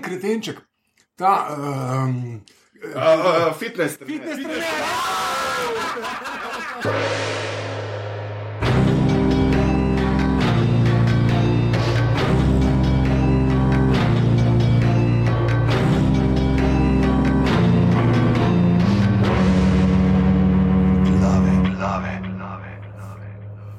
[0.00, 0.58] en kretenček.
[1.14, 2.42] Ta, um,
[2.80, 3.96] Uh, uh, fitness.
[3.96, 4.64] fitness trener.
[6.80, 7.20] trener.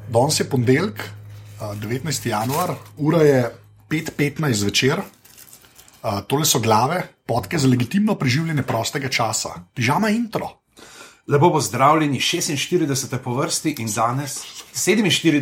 [0.08, 1.10] Danes je ponedeljek,
[1.62, 2.30] uh, 19.
[2.30, 3.52] januar, ura je
[3.90, 5.02] 5:15 zvečer.
[6.02, 9.50] Uh, tole so glave, podke za legitimno preživljanje prostega časa.
[9.74, 10.61] Pižama intro.
[11.32, 13.18] Lepo pozdravljeni, 46.
[13.24, 14.40] po vrsti in danes
[14.74, 15.42] 47.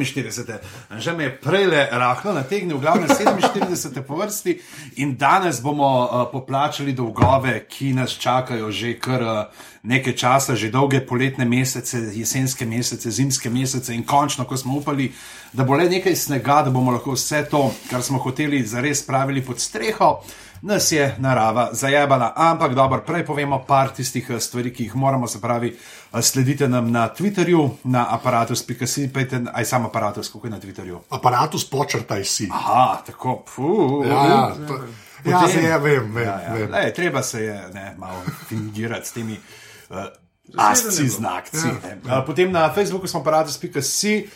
[0.00, 0.58] 47.
[0.98, 4.02] Že me je prej rahlo nategnil, glavno 47.
[4.02, 4.60] po vrsti
[4.96, 9.44] in danes bomo uh, poplačali dolgove, ki nas čakajo že kar uh,
[9.82, 15.12] nekaj časa, že dolge poletne mesece, jesenske mesece, zimske mesece in končno, ko smo upali,
[15.52, 19.44] da bo le nekaj snega, da bomo lahko vse to, kar smo hoteli, zares spravili
[19.44, 20.18] pod streho
[20.62, 22.32] nas je narava zajebala.
[22.36, 25.76] Ampak dobro, prej povemo par tistih eh, stvari, ki jih moramo, se pravi,
[26.14, 31.00] eh, sledite nam na Twitterju, na aparatus.si, pejte, aj sam aparatus, kako je na Twitterju.
[31.10, 32.48] Aparatus počrtaj si.
[32.52, 34.06] Aha, tako, fuh.
[34.06, 34.74] Ja, ja, to,
[35.24, 36.24] ja Potem- ja, vem, vem.
[36.24, 36.54] Ja, ja.
[36.54, 36.70] vem.
[36.70, 39.40] Lej, treba se je ne, malo fingirati s temi
[39.90, 39.96] uh,
[40.56, 41.66] asci znakci.
[42.06, 42.18] Ja.
[42.18, 44.26] Uh, potem na Facebooku smo aparatus.si.
[44.26, 44.30] Uh,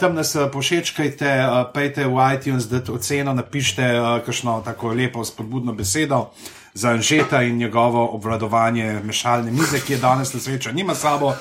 [0.00, 5.24] tam nas uh, pošečkajte, uh, pejte v iTunes, da oceno napišite uh, kakšno tako lepo
[5.24, 6.30] spodbudno besedo
[6.74, 11.34] za Anžeta in njegovo obvladovanje mešalne mize, ki je danes na srečo nima sabo.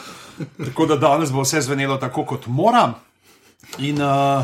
[0.66, 2.94] Tako da danes bo vse zvenelo tako, kot mora.
[3.78, 4.44] In uh,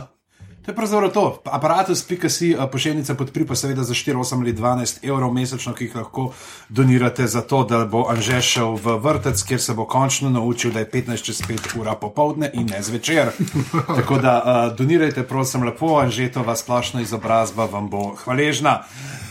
[0.69, 1.41] to je pravzaprav to.
[1.45, 5.95] Aparatus.si uh, pošiljnica podpri pa seveda za 4, 8 ali 12 evrov mesečno, ki jih
[5.95, 6.33] lahko
[6.69, 10.79] donirate za to, da bo Anže šel v vrtec, kjer se bo končno naučil, da
[10.79, 13.31] je 15 čez 5 ura popovdne in ne zvečer.
[13.97, 18.83] Tako da uh, donirajte, prosim, lepo, Anžetova splošna izobrazba vam bo hvaležna.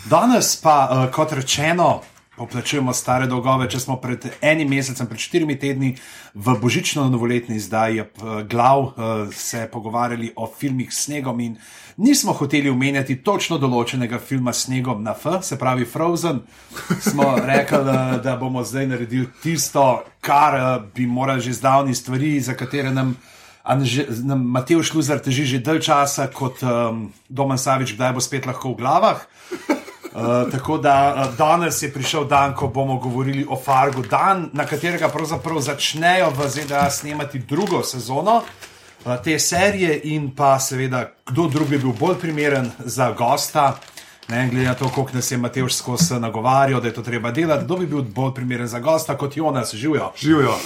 [0.09, 2.01] Danes pa, uh, kot rečeno,
[2.39, 3.67] poplačujemo stare dolgove.
[3.69, 5.91] Če smo pred enim mesecem, pred štirimi tedni
[6.33, 8.09] v božično-novoletni izdaji eh,
[8.49, 11.57] glav eh, se pogovarjali o filmih s snegom in
[11.97, 16.39] nismo hoteli omenjati točno določenega filma s snegom na F, se pravi Frozen,
[17.09, 19.89] smo rekli, eh, da bomo zdaj naredili tisto,
[20.21, 20.59] kar
[20.95, 23.17] bi morali že zdavni stvari, za katere nam.
[23.69, 28.47] Anže, nam Matej Šluzar teži že dalj časa, kot um, Domen Savič, kdaj bo spet
[28.49, 29.19] lahko v glavah.
[30.13, 34.65] Uh, tako da uh, danes je prišel dan, ko bomo govorili o Fargu, dan, na
[34.65, 38.41] katerega pravzaprav začnejo v ZDA snemati drugo sezono
[39.05, 43.77] uh, te serije, in pa seveda, kdo drug bi bil bolj primeren za gosta.
[44.29, 47.65] Ne, glede na to, koliko nas je Matej skozi nagovarjal, da je to treba delati,
[47.65, 50.11] kdo bi bil bolj primeren za gosta kot Jonas, živijo.
[50.17, 50.57] Živijo.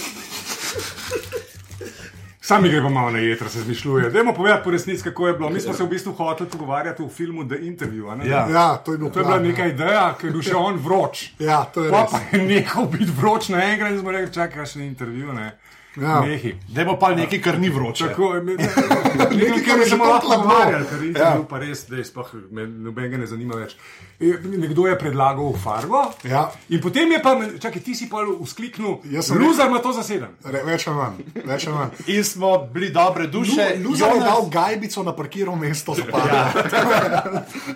[2.44, 4.10] Sami gre pa malo na jedro, se zmišljuje.
[4.10, 5.50] Dajmo povedati po resnici, kako je bilo.
[5.50, 8.10] Mi smo se v bistvu hoteli pogovarjati v filmu The Interview.
[8.12, 8.28] a ne?
[8.28, 8.48] Ja.
[8.50, 10.76] Ja, to je, bil To je bila plan, neka ideja, ker je bil še on
[10.76, 11.30] vroč.
[11.38, 12.10] Ja, to je Pa res.
[12.10, 15.32] pa je nehal biti vroč naenkrat in smo rekli, čakaj, še intervju.
[15.32, 15.54] Ne?
[15.96, 16.20] Ja.
[16.20, 16.54] Nehi.
[16.68, 18.08] Dajmo pa nekaj, kar ni vroče.
[18.08, 21.46] Tako je, ne, Nekaj, nekaj, kar kar je je samo lahko pogovarjali, ker intervju Ja.
[21.48, 23.76] pa res, da je sploh me nobenega ne zanima več.
[24.20, 26.50] E, Nekdo je predlagal Fargo Ja.
[26.68, 28.96] in potem je pa, čakaj, ti si pa uskliknil,
[29.38, 30.34] Luzar ima to zaseden.
[30.44, 31.22] Re, več ali manj.
[31.44, 31.90] Več ali manj.
[32.14, 33.76] In smo bili dobre duše.
[33.78, 36.26] Luzar je Jonas- dal gajbico na parkiral mesto za par.
[36.26, 36.44] Ja.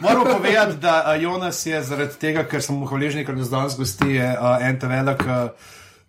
[0.01, 4.11] Moram povedati, da Jonas je zaradi tega, ker sem mu hvaležen, ker nas danes gosti,
[4.11, 5.51] je uh, en ta velik uh,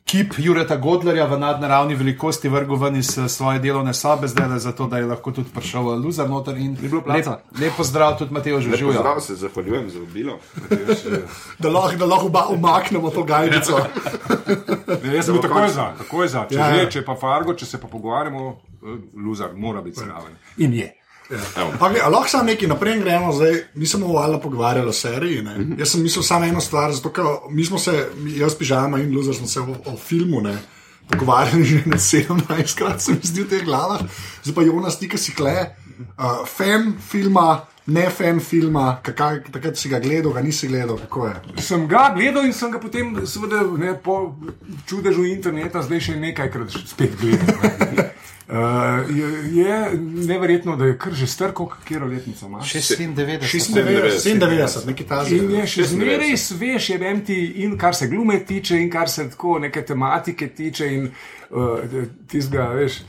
[0.09, 4.59] kip Jureta Godlerja v nadnaravni velikosti vrgel ven iz uh, svoje delovne sobe, zdaj le
[4.59, 8.61] zato, da je lahko tudi prišel uh, Luzar noter in bilo lep, pozdrav tudi Matejo
[8.61, 8.93] Žužujo.
[8.93, 10.39] Zdravo se zahvaljujem za obilo.
[11.59, 13.79] Da lahko, da lahko oba umaknemo to gajbico.
[15.03, 16.45] Ne, jaz sem bil takoj za, takoj za.
[16.49, 16.83] Če, Ja, ja, ja.
[16.83, 16.89] ja.
[16.89, 20.33] če pa Fargo, če se pa pogovarjamo, eh, Luzar mora biti zraven.
[20.57, 20.98] In je.
[21.29, 25.43] Pa, gled, a lahko samo nekaj naprej gremo, zdaj nisem ovala pogovarjala o seriji.
[25.45, 25.55] Ne?
[25.77, 27.93] Jaz sem mislil samo eno stvar, zato ker mi smo se,
[28.37, 30.57] jaz pižama in Luzar smo se o, o filmu ne,
[31.11, 34.01] pogovarjali že na 17 krat, se mi zdi v teh glavah.
[34.43, 35.69] Zdaj pa Jonas, ti, ki si kle,
[36.17, 40.97] uh, fan filma, ne fan filma, kakaj, takrat si ga gledal, ga nisi gledal.
[41.61, 44.33] Sem ga gledal in sem ga potem, seveda, ne, po
[44.89, 47.53] čudežu interneta, zdaj še nekajkrat spet gledal.
[47.93, 48.09] ne.
[48.49, 48.55] Uh,
[49.17, 49.27] je,
[49.61, 49.91] je
[50.27, 51.51] neverjetno, da je kar že star,
[51.87, 52.59] kjer letnico ima.
[52.59, 52.97] 96.
[52.97, 53.75] 96,
[54.23, 55.59] 97, nekaj In tajnega.
[55.59, 59.27] je še zmeraj svež, je vem ti, in kar se glume tiče, in kar se
[59.29, 61.11] tako neke tematike tiče, in
[61.49, 63.03] uh, tistega, veš,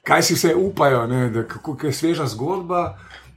[0.00, 2.96] kaj si vse upajo, ne, da kako je sveža zgodba.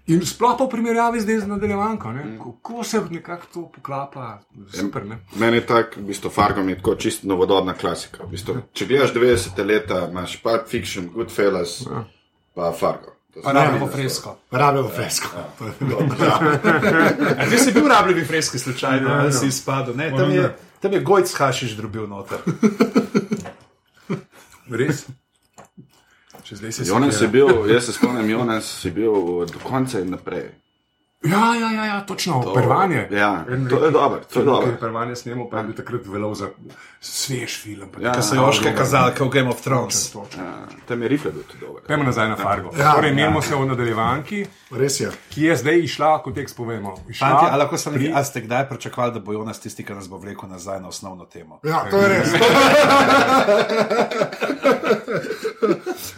[0.10, 4.40] In sploh pa v primerjavi zdaj z nadaljevanko, ne, kako se nekako to poklapa,
[4.74, 5.06] super.
[5.06, 5.20] Ne.
[5.36, 8.24] Meni je tako, v bistvu, Fargo mi je tako čisto novodobna klasika.
[8.26, 11.84] V bistvu, če gledaš 90 leta, imaš Pulp Fiction, Goodfellas,
[12.58, 13.20] pa Fargo.
[13.46, 14.38] Rabimo fresko.
[14.52, 15.28] Rabijo fresko.
[15.38, 16.40] Ja.
[17.40, 19.96] A Ti si bil rabljivi freski slučajno, ali si izpadel?
[19.96, 22.38] Ne, tam je, tam je gojc hašiš drobil noter.
[24.80, 25.06] Res.
[26.50, 29.14] Če zdaj se Jonas je bil, jaz se spomnim, Jonas je bil
[29.46, 30.50] do konca in naprej.
[31.22, 33.08] Ja, ja, ja, ja točno, prvanje.
[33.12, 34.72] Ja, to je dobro, to je dobro.
[34.80, 36.48] Prvanje snemo, pa je bil takrat velov za
[37.02, 37.90] svež film.
[37.90, 38.78] pa Ja, so Ja, Joške dobro.
[38.78, 40.12] kazali, kot v Game of Thrones.
[40.12, 40.40] točno.
[40.40, 40.54] Ja,
[40.86, 41.84] Tam je rifle bil tudi dober.
[41.84, 42.72] Pejmo nazaj na Fargo.
[42.74, 42.94] Ja.
[42.94, 45.12] torej, menimo se o nadaljevanki, Res je.
[45.30, 46.96] ki je zdaj išla, kot tekst povemo.
[47.10, 49.84] Išla Fanti, ali lahko sem pri- rekel, a ste kdaj pričakovali, da bo Jonas tisti,
[49.84, 51.60] ki nas bo vlekel nazaj na osnovno temo?
[51.64, 52.30] Ja, to je res.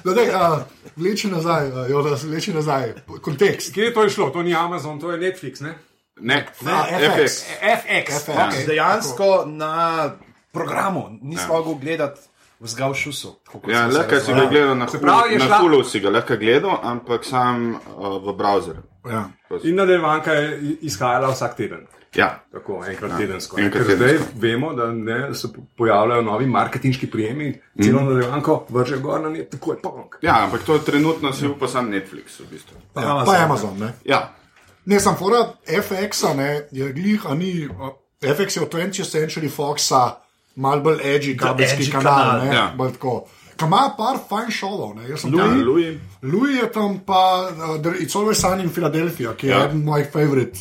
[0.04, 0.66] Da, dej, a,
[0.96, 2.94] Vleči nazaj, a, Jonas, vleči nazaj.
[3.22, 3.74] Kontekst.
[3.74, 4.30] Kje je to išlo?
[4.30, 5.62] To ni Amazon, to je Netflix.
[5.62, 5.76] Ne?
[6.20, 7.18] Ne, Ne, FX.
[7.18, 7.32] FX.
[7.60, 8.08] FX.
[8.20, 8.28] FX.
[8.28, 8.60] Okay.
[8.60, 8.66] Ja.
[8.68, 10.12] Dejansko na
[10.52, 12.20] programu nisem mogel gledati
[12.60, 13.30] v zgavšusu.
[13.68, 16.36] Ja, lahko si ga gledal na, Se hulu, pravi, na šla- Hulu, si ga lahko
[16.36, 17.80] gledal, ampak sam uh,
[18.20, 18.84] v browserju.
[19.10, 19.30] Ja.
[19.64, 21.88] In nadaljevanka je izhajala vsak teden.
[22.16, 23.18] Ja, Tako, enkrat ja.
[23.18, 23.60] tedensko.
[23.60, 24.40] enkrat Ker zdaj tedensko.
[24.40, 28.06] vemo, da ne, se pojavljajo novi marketinški prijemi, celo mm.
[28.06, 30.16] nadaljevanko vržejo gor na net, tako je punk.
[30.22, 32.40] ja, ampak to je trenutno si upa sam Netflix.
[32.40, 32.78] V bistvu.
[32.94, 33.94] Pa Amazon, Amazon, pa Amazon ne.
[34.06, 34.34] Ja,
[34.86, 37.70] Ne, sem fora FX-a, ne, je glih, a ni,
[38.22, 40.18] FX je od 20th Century Foxa
[40.56, 42.64] mal bolj edgy kabelski edgy kanal, kanal, ne, ja.
[42.78, 43.14] bolj tako.
[43.62, 45.46] Ka ima par fajn šovov, sem ja.
[45.46, 46.00] Louis.
[46.26, 47.22] Louis je tam pa,
[47.54, 49.60] uh, It's Always Sunny in Philadelphia, ki je Ja.
[49.60, 49.66] ja.
[49.70, 50.58] eden mojih favorit.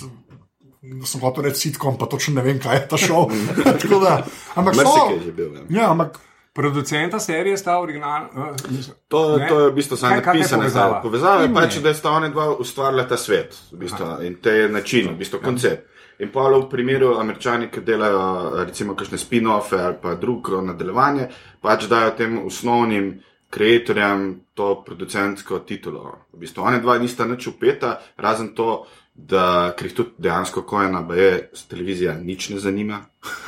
[1.05, 3.33] Sem hotel reči sitkom, pa točno ne vem, kaj je ta šov.
[4.59, 5.11] Ampak so.
[5.17, 5.55] Je že bil.
[5.55, 5.63] Ja.
[5.71, 6.21] Ja, ampak
[6.53, 8.29] Producenta serije sta originalna.
[8.35, 9.49] Uh, mislim, To, ne?
[9.49, 10.69] to je v bistvu samo povezava?
[10.69, 11.03] zdaj.
[11.03, 15.13] Povezava je pač, da sta oni dva ustvarila ta svet v bistvu, in te načine,
[15.13, 15.90] v bistvu koncept.
[16.21, 21.29] In pa v primeru američani, ki delajo recimo kakšne spin-offe ali pa drugo nadaljevanje,
[21.61, 23.15] pač dajo tem osnovnim
[23.51, 26.27] kreatorjem to producentsko titulo.
[26.33, 28.85] V bistvu oni dva nista nič upeta, razen to,
[29.15, 31.31] da ker jih tudi dejansko kojena, pa je
[31.69, 33.01] televizija nič ne zanima.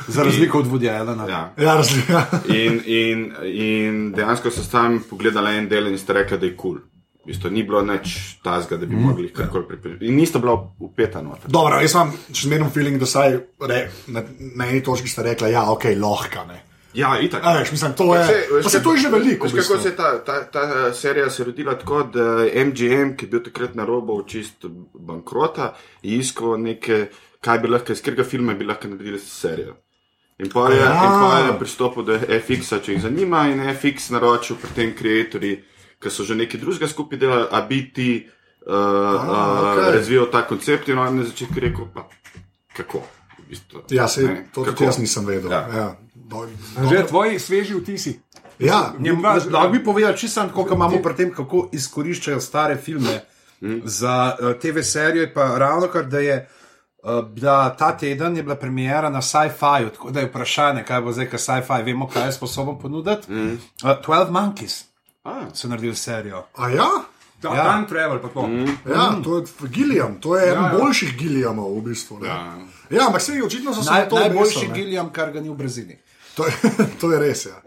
[0.07, 1.27] Za razliko od Woody Allena.
[1.29, 1.43] Ja.
[1.57, 2.25] ja, razlika.
[2.63, 6.77] In, in, in dejansko so tam pogledali en del in ste rekli, da je kul.
[6.77, 6.92] Cool.
[7.23, 8.99] V bistvu ni bilo nič tazga, da bi mm.
[9.01, 10.05] mogli karkoli pripeljati.
[10.05, 11.47] In nista bila upeta noter.
[11.47, 13.77] Dobro, jaz imam še zmerno feeling, da saj re,
[14.07, 14.23] na,
[14.55, 16.59] na eni točki ste rekli, ja, ok, lahko ne.
[16.93, 17.41] Ja, itak.
[17.45, 19.47] A, veš, mislim, to je, Saj, veš, se kako- to je že veliko.
[19.47, 19.81] Veš, v kako bistvu.
[19.81, 22.25] se je ta, ta, ta eh, serija se rodila tako, da
[22.65, 25.71] MGM, ki je bil takrat na robu čist bankrota,
[26.03, 27.07] je iskal neke,
[27.41, 29.73] kaj bi lahko, iz katerega filma bi lahko naredili serijo.
[30.39, 31.47] In pa je, Ja.
[31.47, 35.63] je pristopil do FX-a, če jih zanima, in FX naročil pri tem kreatorji,
[36.03, 38.09] ki so že nekaj drugega skupaj delali, a bi ti
[38.67, 39.91] uh, uh, okej.
[39.95, 42.07] razvijal ta koncept in on je na začetku rekel, pa
[42.75, 43.03] kako.
[43.39, 45.51] V bistvu, Ja, se, ne, to tudi jaz nisem vedel.
[45.51, 45.67] Ja.
[45.73, 45.77] Ja.
[45.77, 46.47] Ja, do,
[46.89, 48.19] Že tvoji sveži vtisi.
[48.59, 48.93] ja,
[49.51, 53.21] Lahko bi povedal čisto tako, kot imamo pri tem, kako izkoriščajo stare filme
[53.83, 55.21] za uh, TV serijo.
[55.21, 56.49] je Pa ravno kar da je.
[57.03, 61.11] Uh, bila, ta teden je bila premjera na sci-fi, tako da je vprašanje, kaj bo
[61.11, 63.31] zdaj, ker sci-fi vemo, kaj je sposoben ponuditi.
[63.31, 63.59] Mm.
[63.83, 64.92] Uh, 12 Monkeys
[65.23, 66.45] A, so naredili serijo.
[66.55, 66.87] A ja?
[67.41, 67.63] Ta, Ja.
[67.73, 68.47] Time travel, pa to.
[68.47, 68.77] Mm.
[68.89, 70.75] Ja, to je Gilliam, to je eden ja.
[70.79, 72.19] boljših Gilliamov v bistvu.
[72.19, 72.27] ne.
[72.27, 72.57] Ja.
[72.89, 74.69] Ja, ampak se očitno so se Naj, na to najboljši.
[74.73, 75.97] Gilliam, kar ga ni v Braziliji.
[76.35, 76.53] To je,
[77.01, 77.45] to je res.
[77.45, 77.61] Ja.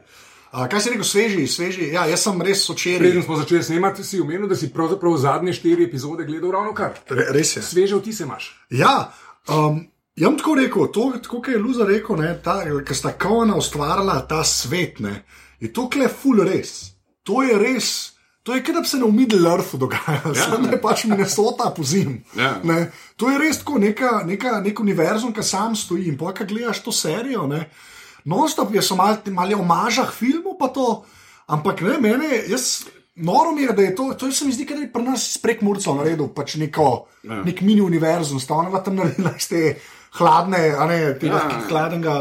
[0.50, 1.93] A, kaj si rekel, sveži, sveži?
[1.93, 3.23] Ja, jaz sem res Preden včeraj.
[3.23, 6.97] smo začeli snemati, si omenil, da si pravzaprav zadnje štiri epizode gledal ravno kar.
[7.09, 7.62] Re, res je.
[7.62, 8.67] Sveže vtise imaš.
[8.70, 9.12] Ja,
[9.49, 9.85] um,
[10.17, 13.57] jaz bom tako rekel, to, tako kot je Luza rekel, ne, ta, ker sta kaona
[13.57, 15.25] ustvarila ta svet, ne,
[15.61, 16.96] je to kle full res.
[17.26, 17.88] To je res.
[18.47, 21.73] To je, kot da bi se na Middle Earthu dogajalo, ja, samo je pač Minnesota
[21.75, 22.21] po zim.
[22.38, 22.61] Ja.
[22.62, 26.06] Ne, To je res tako neka, neka, nek univerzum, ki sam stoji.
[26.12, 27.64] In pa, ki gledaš to serijo, ne,
[28.25, 31.02] non-stop je malo mal v mažah filmov, pa to,
[31.50, 32.85] ampak ne, mene, jaz.
[33.16, 35.62] Noro mi je, da je to, to se mi zdi, da je pri nas prek
[35.64, 37.40] Murca naredil pač neko, ja.
[37.42, 39.78] nek mini univerzum, sta ona tam naredila iz te
[40.21, 41.62] hladne, a ne tega Ja.
[41.64, 42.16] hladnega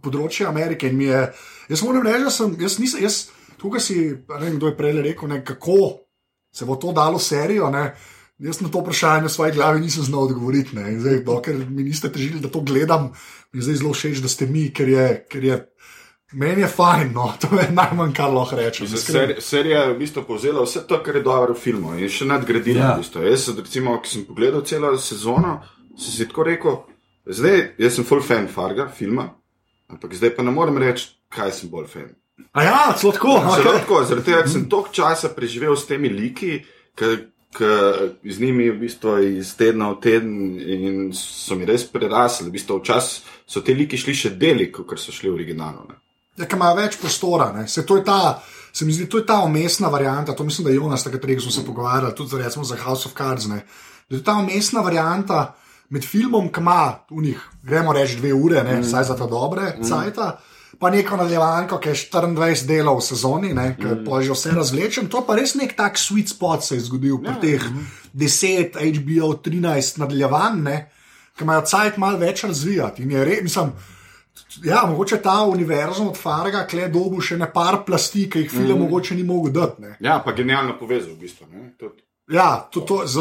[0.00, 0.86] področja Amerike.
[0.94, 1.24] Je,
[1.68, 3.18] jaz moram reči, da sem, jaz nisem, jaz,
[3.58, 3.98] tukaj si,
[4.28, 6.06] ne vem, kdo je prej rekel, ne, kako
[6.54, 7.70] se bo to dalo serijo.
[7.70, 7.90] Ne,
[8.38, 10.76] Jaz na to vprašanje v svoji glavi nisem znal odgovoriti.
[10.76, 10.92] ne.
[10.92, 13.10] In Zdaj, dokler mi niste težili, da to gledam,
[13.52, 15.56] mi je zdaj zelo všeč, da ste mi, ker je, ker je
[16.32, 18.86] meni je fajn, no, to je najmanj, kar lahko rečem.
[18.88, 22.28] Ser, serija je v bistvu povzela vse to, kar je dobro v filmu in še
[22.28, 22.78] nadgradila.
[22.78, 22.86] Ja.
[22.86, 22.94] Ja.
[22.94, 23.24] V bistvu.
[23.26, 25.58] Jaz, recimo, ki sem pogledal celo sezono,
[25.96, 26.78] sem si tako rekel,
[27.26, 29.30] zdaj jaz sem full fan Farga, filma,
[29.88, 32.12] ampak zdaj pa ne morem reči, kaj sem bolj fan.
[32.52, 33.40] A ja, celo tako.
[33.40, 33.80] Zelo Okay.
[33.80, 36.62] tako, zaradi tega, ker sem toliko časa preživel s temi liki,
[36.98, 37.16] ki
[38.24, 42.48] z njimi v bistvu iz tedna v teden in so mi res prerasli.
[42.48, 45.86] V bistvu včasih so te liki šli še deli, kot so šli v originalu.
[45.88, 45.98] Ne.
[46.38, 47.52] ja, ki imajo več prostora.
[47.52, 47.66] ne.
[47.68, 48.38] Se, to je ta,
[48.72, 50.36] se mi zdi, to je ta umestna varianta.
[50.36, 53.16] To mislim, da je Jonas, takrat prej smo se pogovarjali, tudi recimo, za House of
[53.18, 53.48] Cards.
[53.48, 53.64] Ne.
[54.10, 55.54] Da je ta umestna varianta
[55.88, 59.72] med filmom, ki ima v njih, gremo reči, dve ure, ne, vsaj za ta dobre
[59.78, 59.88] mm.
[59.88, 60.38] cajta.
[60.78, 64.06] Pa neko nadaljevanko, ki je 24 delov v sezoni, ki mm.
[64.06, 65.08] je že vse razvlečen.
[65.10, 67.34] To pa res nek tak sweet spot se je zgodil ja.
[67.34, 67.64] pri teh
[68.14, 70.78] 10, HBO, 13 nadaljevanj, ne,
[71.34, 73.02] ki imajo cajt malo več razvijati.
[73.02, 73.72] In je res, mislim,
[74.64, 78.76] ja, mogoče ta univerzum od Farga, kle dobu še ne par plasti, ki jih film
[78.76, 78.84] mm.
[78.86, 79.82] mogoče ni mogel dati.
[79.82, 79.96] Ne.
[80.00, 81.50] Ja, pa genialno povezal v bistvu.
[81.50, 82.07] ne, tudi.
[82.28, 83.16] Ja, to, to, z,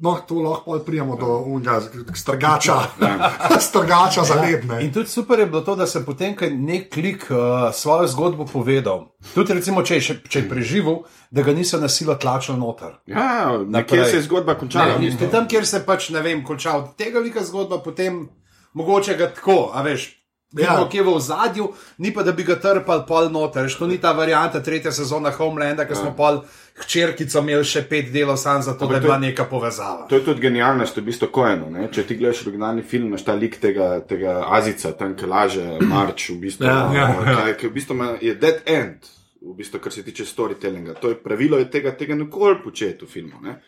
[0.00, 1.82] no, to lahko pol prijemo do unga,
[2.14, 2.80] strgača,
[3.60, 4.84] strgača za ledne.
[4.84, 7.36] In tudi super je bilo to, da sem potem ko je nek klik uh,
[7.72, 9.12] svojo zgodbo povedal.
[9.34, 10.96] Tudi, recimo, če je, še- če je preživel,
[11.30, 12.96] da ga niso nasilo tlačili noter.
[13.06, 13.66] Ja, nekje
[13.98, 14.04] Naprej.
[14.04, 14.96] se je zgodba končala.
[14.98, 18.28] Ne, tam, kjer se pač, ne vem, konča od tega velika zgodba, potem
[18.72, 20.17] mogoče ga tako, a veš.
[20.52, 20.88] Ja.
[20.88, 21.66] kje je v zadju,
[21.98, 23.68] ni pa da bi ga trpali pol noter.
[23.68, 26.40] To ni ta varianta, tretja sezona Homelanda, ki smo pol
[26.76, 28.96] hčerkico imeli še pet delov sam za to, da je Ja.
[28.96, 30.06] je- bila neka povezava.
[30.08, 31.70] To je tudi genialnost, v bistvu Kojeno.
[31.70, 31.88] Ne?
[31.88, 36.30] Če ti gledaš originalni film, imaš ta lik tega, tega Azica, tam ki laže, marč,
[36.30, 37.36] v bistvu, Ja, ja, ja.
[37.36, 39.04] Kaj, ki v bistvu je dead end,
[39.42, 40.94] v bistvu, kar se tiče storytellinga.
[40.94, 43.40] To je pravilo, je tega, tega nikoli početi v filmu.
[43.42, 43.60] Ne?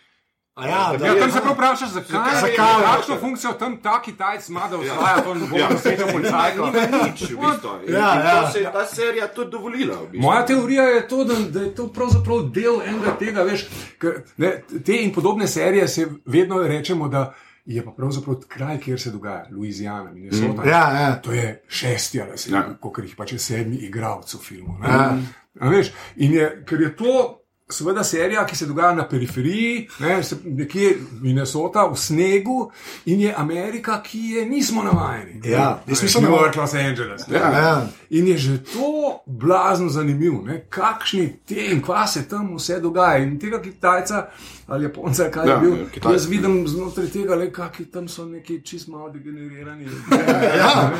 [0.61, 2.57] A Ja, da, Ja, tam se prav vprašaš, zakaj, Zakaj?
[2.87, 5.69] kakšno funkcijo tam ta Kitajc ima, da osvaja to ne bo Ja.
[5.69, 7.71] Ni ga nič, v bistvu.
[7.87, 8.43] In, Ja, in ja.
[8.43, 9.95] to se je ta serija tudi dovolila.
[9.95, 10.21] V bistvu.
[10.21, 13.67] Moja teorija je to, da, da je to pravzaprav del enega tega, veš,
[13.99, 14.50] ker, ne,
[14.81, 17.33] te in podobne serije se vedno rečemo, da
[17.67, 20.64] je pa pravzaprav kraj, kjer se dogaja, Louisiana, Minnesota.
[20.64, 21.14] ja, ja.
[21.17, 22.62] To je šesti ali sedmi, Ja.
[22.62, 22.75] ja.
[22.83, 24.79] kot jih pač je sedmi igralec v filmu.
[24.79, 24.88] ne.
[24.88, 25.17] Ja.
[25.61, 27.39] A veš, in je, ker je to.
[27.71, 32.71] Seveda, serija, ki se dogaja na periferiji, ne, se- nekje Minnesota, v snegu,
[33.07, 35.41] in je Amerika, ki je nismo navajeni.
[35.45, 37.27] Ja, Ne, jaz da New York, Los Angeles.
[37.27, 37.37] ne.
[37.37, 37.50] Ja.
[37.53, 37.87] Ja.
[38.11, 38.91] In je že to
[39.27, 40.65] blazno zanimivo, ne?
[40.71, 43.19] kakšni te in kva se tam vse dogaja.
[43.19, 44.27] In tega Kitajca
[44.67, 46.15] ali Japonca, kaj je Ja, bil, Kitajec.
[46.15, 49.87] jaz vidim znotraj tega, le kakšni tam so neki čist malo degenerirani.
[50.59, 50.91] Ja.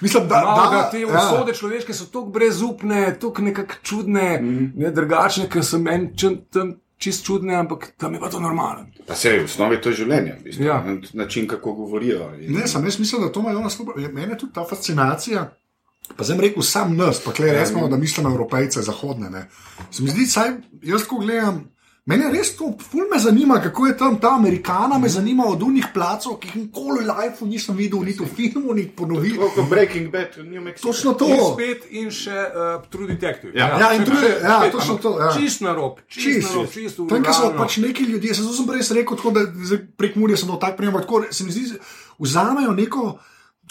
[0.00, 1.06] Mislim, da, Malo, da da te ja.
[1.08, 4.72] usode človeške so tako brezupne, tako nekako čudne, mm.
[4.76, 8.86] ne drugačne, ker so meni čim- tam čist čudne, ampak tam je pa to normalno.
[9.06, 10.74] Pa se je v osnovi to je življenje, v bistvu, Ja.
[10.76, 10.96] ja.
[11.12, 12.30] način, kako govorijo.
[12.40, 13.94] In, Ne, sem jaz mislim, da to ima Jonas Lubar.
[14.12, 15.52] Mene tudi ta fascinacija.
[16.16, 19.30] Pa zdaj rekel sam nas, pa klej resno, da mislim na evropejce, zahodne.
[19.30, 19.48] Ne.
[19.90, 20.50] Se mi zdi, saj
[20.82, 21.64] jaz ko gledam.
[22.06, 25.88] Mene res to, ful me zanima, kako je tam ta Amerikana, me zanima od unih
[25.94, 29.34] placov, ki jih nikoli v lifeu nisem videl, niti v filmu, niti ponovil.
[29.40, 30.92] Kot Breaking Bad, New Mexico.
[30.92, 31.26] Točno to.
[31.26, 33.50] In spet in še uh, True Detective.
[33.58, 33.72] Ja.
[33.82, 35.32] Ja, in True- Spet, ja, točno to, ja.
[35.34, 38.38] Čist na rob, čist, Čist, na rob, čist v Tam, kjer so pač neki ljudje,
[38.38, 39.42] se to sem prej rekel, tako da
[39.98, 41.74] prek Murja sem dal tak primer, tako se mi zdi,
[42.22, 43.16] vzamejo neko.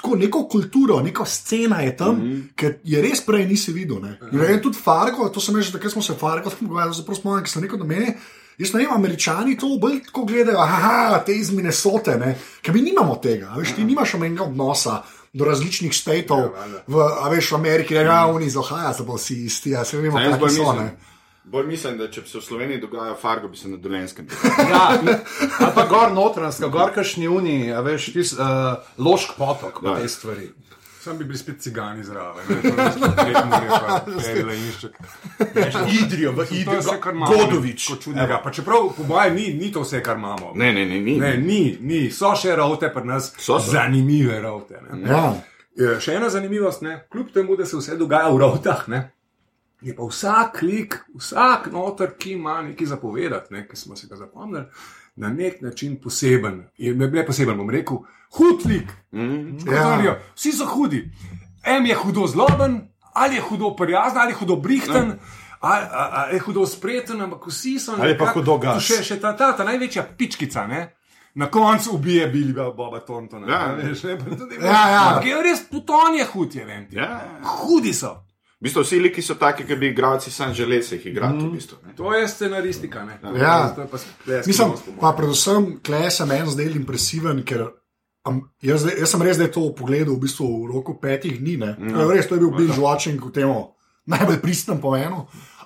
[0.05, 2.47] Tako neko kulturo, neko scena je tam, mm -hmm.
[2.55, 4.01] ki je res prej nisi videl.
[4.01, 4.19] Ne.
[4.31, 7.49] Ne vem, tudi Fargo, to sem že takrat smo se Fargo pogovarjali, zelo smo ki
[7.49, 8.17] so rekel do mene.
[8.57, 12.37] Jaz ne vem, američani to bolj tako gledajo, aha, te iz Minnesote, ne.
[12.61, 15.01] ker mi nimamo tega, veš, ti nimaš omenjega odnosa
[15.33, 16.39] do različnih statov
[16.87, 19.83] v, a veš, v Ameriki, da ja, oni iz Ohaja so pa vsi isti, a
[19.83, 20.45] se vemo, kaj so.
[20.45, 21.14] mislim, Ne.
[21.45, 24.27] Bolj mislim, da če bi se v Sloveniji dogajalo Fargo, bi se na Dolenskem.
[24.71, 24.97] Ja,
[25.59, 30.07] ali pa gor notranska, gor kašni uni, a veš, tis, uh, lošk potok, pa te
[30.09, 30.49] stvari.
[30.99, 34.95] Sam bi bili spet cigani zraven, ne, to bi spet Prekmurje pa Perile in Išček.
[36.01, 37.35] Idrijo, v To je Idrijo, vse, kar imamo.
[37.35, 37.91] Godovič.
[38.01, 38.39] čudnega.
[38.43, 40.51] Pa čeprav, po mojem, ni, ni to vse, kar imamo.
[40.55, 41.19] Ne, ne, ne, ni.
[41.19, 42.09] Ne, ni, ni.
[42.11, 43.71] So še route pri nas, So, so.
[43.71, 44.81] zanimive route.
[44.91, 45.09] ne.
[45.09, 45.33] Ja.
[45.75, 47.05] Je Še ena zanimivost, ne?
[47.11, 49.11] kljub temu, da se vse dogaja v rotah, ne?
[49.81, 53.67] Je pa vsak klik, vsak noter, ki ima nekaj zapovedati, ne?
[53.67, 54.65] ki smo si ga zapomnili,
[55.15, 56.67] na nek način poseben.
[56.77, 57.97] Je, ne, ne poseben, bom rekel,
[58.31, 58.91] hud lik.
[59.11, 59.57] Mm.
[59.67, 60.19] Ja.
[60.35, 61.11] Vsi so hudi.
[61.63, 62.81] En je hudo zloben,
[63.13, 65.19] ali je hudo prijazen, ali je hudo brihten.
[65.61, 68.83] Ali, ali, ali je hudo spreten, ampak vsi so Ali je pa nekako- hudo gas.
[68.83, 70.95] Še, še ta, ta, ta največja pičkica, ne?
[71.35, 73.47] Na koncu ubije Billy Boba Tontona.
[73.47, 73.59] Ja.
[73.65, 75.01] a veš, ne, pa tudi- Ja, ja.
[75.07, 76.87] Ampak je res puton je hud, je vem.
[76.89, 76.95] ti.
[76.95, 77.21] Ja.
[77.43, 78.17] Hudi so.
[78.55, 81.43] V bistvu vsi liki so taki, ki bi igralci sam želeli se jih igrati.
[81.43, 81.95] V bistvu, ne.
[81.95, 83.03] To je scenaristika.
[83.05, 83.19] Ne?
[83.39, 83.75] Ja.
[83.75, 83.97] To je pa
[84.47, 84.71] Mislim,
[85.01, 87.67] pa predvsem, klej sem en zdaj impresiven, ker
[88.27, 91.57] um, jaz, jaz sem res zdaj to pogledal v bistvu v roku petih dni.
[91.57, 91.75] Ne?
[91.79, 92.07] No.
[92.09, 93.51] Res, to je bil binge watching v tem
[94.05, 95.25] najbolj pristnem pomenu.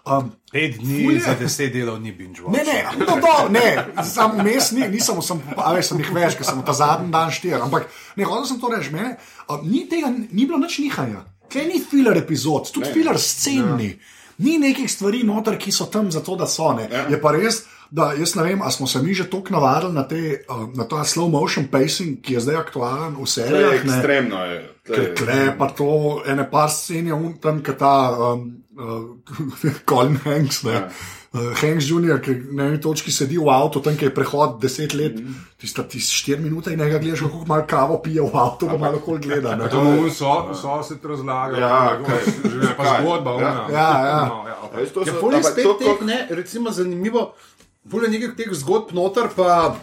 [0.10, 1.22] Um, Pet dni Ful je.
[1.22, 2.56] za deset delov ni binge watch.
[2.56, 6.38] Ne, ne, no, do, ne, sam vmes ni, nisem, sem, a veš, sem jih več,
[6.40, 7.60] ker sem ta zadnji dan štir.
[7.62, 11.28] Ampak ne, hotel sem to reči, mene, a, ni tega, ni bilo nič nihanja.
[11.50, 13.90] Kaj ni filar epizod, tudi filar scen ni.
[14.40, 16.72] Ni nekih stvari noter, ki so tam zato, da so.
[16.74, 16.86] Ne.
[17.10, 20.04] Je pa res, da jaz ne vem, ali smo se mi že tako navadili na,
[20.08, 23.72] te, uh, na ta slow motion pacing, ki je zdaj aktualen v je serijah.
[23.72, 23.78] ne.
[23.94, 24.44] ekstremno.
[24.46, 24.60] Je.
[24.88, 29.74] To je- Kle, pa to ene par scen je un tam, ki ta um, uh,
[29.90, 30.72] Colin Hanks, ne.
[30.72, 30.90] Ja.
[31.30, 35.14] Uh, Hanks Jr., ki na eni točki sedi v avtu, tam je prehod deset let,
[35.14, 35.36] mm.
[35.62, 38.98] tiste tis štiri minute in njega gledaš, kako malo kavo pije v avtu, pa malo
[39.00, 39.54] kol gleda.
[39.56, 39.70] ne.
[39.70, 42.26] To mu so, so se razlagali, Ja, kaj-
[42.62, 43.02] že pa kaj?
[43.02, 43.32] zgodba.
[43.32, 43.54] Ja.
[43.70, 44.26] Ja, ja.
[44.26, 44.82] No, ja, A okej.
[44.82, 47.34] veš, to Ja, so- pol je spet to, koliko- ne, recimo zanimivo,
[47.86, 49.76] pol je nekih teh zgodb noter, pa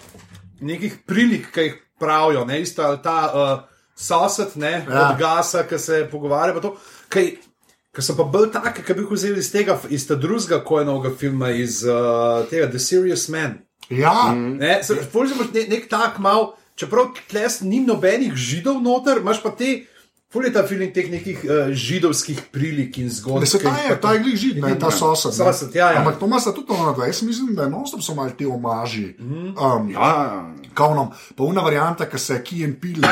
[0.60, 3.60] nekih prilik, ki jih pravijo, ne, isto ali ta uh,
[3.94, 4.90] sosed, ne, Ja.
[4.90, 5.08] ja.
[5.08, 6.74] od gasa, ki se pogovarja, pa to,
[7.08, 7.36] kaj,
[7.96, 11.14] Ker so pa bolj take, ki bi jih vzeli iz tega, iz tega drugega kojnovega
[11.16, 13.54] filma, iz uh, tega The Serious Man.
[13.88, 14.56] Ja, Mhm.
[14.60, 14.94] Ne, se,
[15.32, 19.86] imaš ne, nek tak mal, čeprav tles ni nobenih židov noter, imaš pa te,
[20.28, 23.40] ful je ta film teh nekih uh, židovskih prilik in zgodb.
[23.40, 25.32] Da se ta je, ta je glih žid, ne, ta sosed.
[25.32, 25.38] ne.
[25.38, 25.98] Sosed, ja, ja.
[26.02, 28.44] Ampak to ima se tudi ono, da jaz mislim, da je non-stop so malo ti
[28.46, 29.14] omaži.
[29.20, 33.08] Um, Ja, Kaunom, pa una varianta, ki se ki in pile,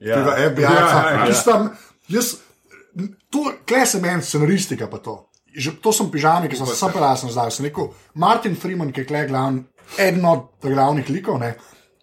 [0.00, 0.16] Ja.
[0.18, 0.62] tega FBI.
[0.62, 1.26] Ja, ja, ja.
[2.08, 2.34] Jaz,
[3.30, 5.16] to, kle se meni scenaristika pa to.
[5.56, 7.50] Že to sem pižami, ki sem se sam prelasen zdaj.
[7.50, 9.64] Sem rekel, Martin Freeman, ki je kle glavni,
[9.98, 11.54] eden od glavnih likov, ne.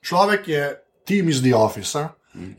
[0.01, 0.63] človek je
[1.05, 2.07] tim iz The Office.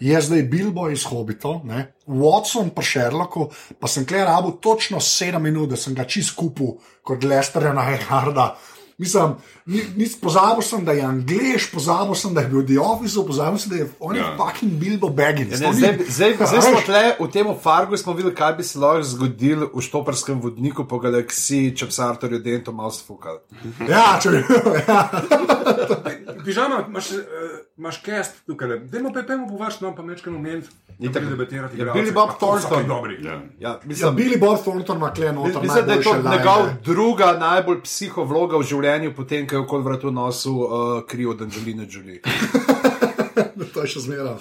[0.01, 1.95] Je zdaj Bilbo iz Hobita, ne?
[2.07, 3.49] Watson pa Sherlocku,
[3.81, 7.89] pa sem kle rabu točno 7 minut, da sem ga čist kupil kot Lesterja na
[7.91, 8.55] Eharda.
[8.97, 9.35] Mislim,
[9.67, 13.17] ni, ni, pozabil sem, da je Anglež, pozabil sem, da je bil v The Office,
[13.21, 14.37] pozabil sem, da je on je Ja.
[14.37, 15.51] fucking Bilbo Baggins.
[15.53, 18.63] Ne, To ni- zdaj, zdaj, zdaj smo tle v tem Fargu smo videli, kaj bi
[18.65, 23.43] se lahko zgodilo v štoparskem vodniku po galaksiji, če bi se Arturju Dento malo sfukal.
[23.81, 24.39] Ja, če bi.
[24.87, 25.11] Ja.
[26.45, 27.19] Pižama, imaš, uh,
[27.75, 28.69] imaš cast tukaj.
[28.81, 30.65] Dajmo pa pojmo po vaš, no pa mečkano moment.
[31.01, 31.25] Itak.
[31.25, 31.75] debatirati.
[31.75, 32.01] Ja, igralce.
[32.01, 32.83] Billy Bob Pa to so Thornton.
[32.83, 33.15] ti Dobri.
[33.19, 33.33] ja.
[33.33, 35.63] Ja, Ja, mislim, Billy Bob Thornton ima kle noter.
[35.63, 36.39] Mislim, da je to najboljše lajne.
[36.39, 38.84] njegov druga najbolj psiho vloga v življenju,
[39.17, 42.21] potem ko je okoli vratu nosil uh, kri od Angelina Jolie.
[43.75, 44.39] To je še zmeraj.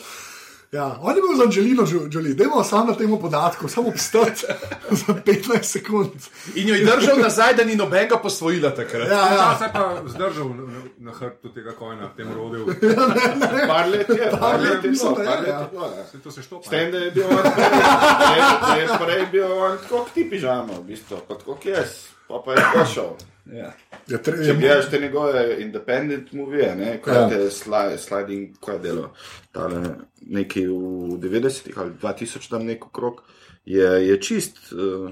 [0.73, 4.45] Ja, on je bil z Angelino Jolie, dajmo samo na tem podatku, samo obstati
[5.05, 6.09] za 15 sekund.
[6.55, 9.09] In jo je držal nazaj, da ni nobenega posvojila takrat.
[9.09, 9.57] Ja, Ja, ja.
[9.57, 12.65] se je pa zdržal na, na, hrbtu tega kojna, tem rodil.
[13.73, 15.59] Par let je, par let je, mislim, bilo, da je, par let ja.
[15.59, 16.05] je bilo, ja.
[16.11, 16.65] Se to se štopa.
[16.65, 20.73] S tem, da je bil on prej, da je prej bil on kot ti pižama,
[20.73, 21.93] v bistvu, kot jaz,
[22.27, 23.32] pa pa je prišel.
[23.45, 23.73] Ja.
[24.07, 27.29] Je tre, Če gledaš te njegove independent movije, ne, ko je Ja.
[27.29, 29.09] te sli, sliding, ko je delo,
[29.51, 29.81] tale
[30.21, 33.23] neki v 90-ih ali 2000 tam neko krok,
[33.65, 35.11] je, je čist uh,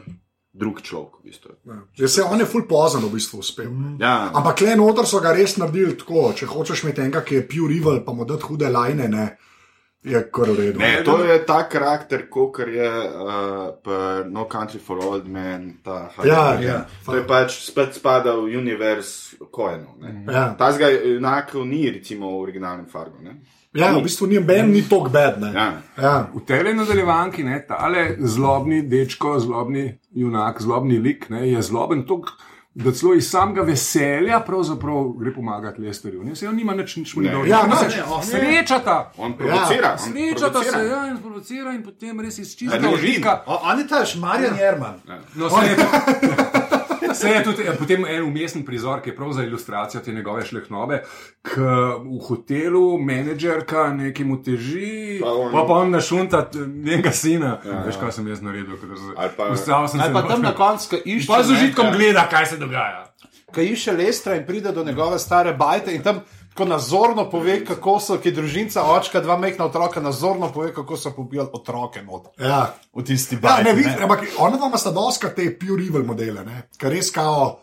[0.54, 1.52] drug človek, v bistvu.
[1.98, 3.68] je se on je full pozen v bistvu uspel.
[4.00, 7.48] Ja, Ampak le noter so ga res naredili tako, če hočeš imeti enega, ki je
[7.48, 9.38] pure evil, pa mu dati hude lajne, ne,
[10.04, 10.80] je kar v redu.
[10.80, 15.74] Ne, to je ta karakter, kot je uh, No Country for Old Men.
[15.84, 16.86] Ta Ja, ja.
[17.06, 20.02] To je pač spet spada v univerz Koenov.
[20.28, 20.56] Ja.
[20.58, 23.22] Ta zga enako ni, recimo, v originalnem Fargu.
[23.22, 23.42] Ne?
[23.74, 25.40] Ja, v bistvu ni ben, ni tok bed.
[25.40, 25.52] Ne.
[25.56, 25.68] Ja.
[25.96, 26.16] Ja.
[26.34, 32.34] V tej nadaljevanki, ne, tale zlobni dečko, zlobni junak, zlobni lik, ne, je zloben tok,
[32.74, 36.24] da celo iz samega veselja pravzaprav gre pomagati Lesterju.
[36.24, 37.34] Ne, se on nima nič, nič mu ni Ne.
[37.34, 37.48] dobro.
[37.48, 37.76] Ja, Ne,
[38.24, 39.12] se Srečata.
[39.18, 39.92] On provocira.
[39.94, 40.72] on Srečata provocira.
[40.74, 43.44] se, ja, in sprovocira, in potem res iz Ja, čistega ne, užitka.
[43.46, 44.96] O, on je ta Šmarjan Jerman.
[45.36, 45.76] No, se je,
[47.14, 50.42] se je tudi eh, potem en umestni prizor, ki je prav za ilustracijo te njegove
[50.44, 51.02] šlehnobe,
[51.42, 51.56] k
[51.98, 57.60] v hotelu menedžerka nekemu teži, Pa pa, on- pa, pa on našunta t- njenega sina.
[57.64, 58.78] Ja, Veš, kaj sem jaz naredil?
[58.78, 61.28] kadar z- Ali pa- Ustavil sem Ali pa tam na koncu, ko išče.
[61.28, 63.08] Pa z ne, užitkom gleda, kaj se dogaja.
[63.48, 66.22] Ko išče Lestra in pride do njegove stare bajte in tam
[66.54, 70.98] tako nazorno pove, kako so, ki je družinca, očka, dva mehna otroka, nazorno pove, kako
[70.98, 72.28] so pobijali otroke not.
[72.40, 72.74] Ja.
[72.94, 73.64] V tisti Ja, bajti.
[73.64, 76.64] ne, vidim, ampak ona dva sta doska te pure evil modele, ne?
[76.78, 77.62] ker res kao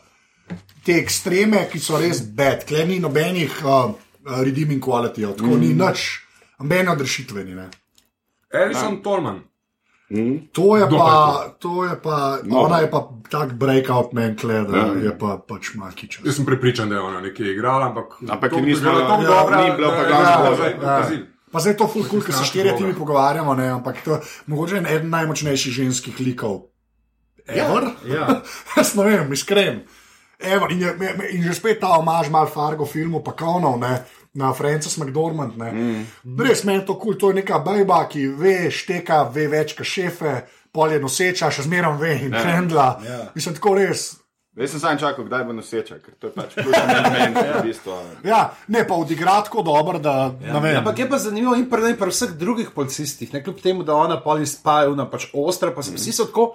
[0.84, 3.92] te ekstreme, ki so res bed, kle ni nobenih uh,
[4.40, 5.60] redeeming quality, tako mm.
[5.60, 6.08] ni nič,
[6.58, 7.54] nobene odrešitve ni.
[7.54, 7.68] Ne?
[8.52, 9.42] Alison Tolman.
[10.52, 11.20] To je Kdo pa, pa
[11.58, 12.60] to je pa, No.
[12.60, 14.86] ona je pa tak breakout man, kle, da Ja.
[15.02, 16.24] je pa pač malki čas.
[16.24, 18.16] Jaz sem prepričan, da je ona nekje igrala, ampak.
[18.22, 21.08] Ampak to- je nismo- igrala tako ja, dobra, ni bila pa glavna ja, Ja.
[21.52, 23.68] Pa zdaj je to ful cool, ker se štirje timi pogovarjamo, ne?
[23.70, 26.60] ampak to je mogoče en eden najmočnejših ženskih likov.
[27.46, 27.92] Ever?
[28.06, 28.40] Ja.
[28.76, 29.84] Jaz ne vem, iskren.
[30.38, 30.92] Evo, in, je,
[31.30, 34.04] in že spet ta omaž, malo Fargo filmu, pa konov, ne,
[34.38, 35.58] na Francis McDormand.
[35.58, 35.72] Ne.
[35.72, 36.38] Mm.
[36.38, 39.74] Res meni je to kul, cool, to je neka bajba, ki ve, šteka, ve več
[39.78, 40.38] kot šefe,
[40.74, 42.88] pol je noseča, še zmeraj ve in hendla.
[43.04, 43.20] Ja.
[43.34, 44.08] Mislim, tako res.
[44.58, 47.98] Jaz sem sam čakal, kdaj bo noseča, ker to je pač ključni element v bistvu.
[48.26, 48.40] Ja,
[48.74, 50.80] ne pa odigra tako dobro, da ja, ne vem.
[50.80, 54.18] Ampak je pa zanimivo in pri, pri vseh drugih policistih, ne kljub temu, da ona
[54.22, 56.48] poli spaja, ona pač ostra, pa vsi so tako,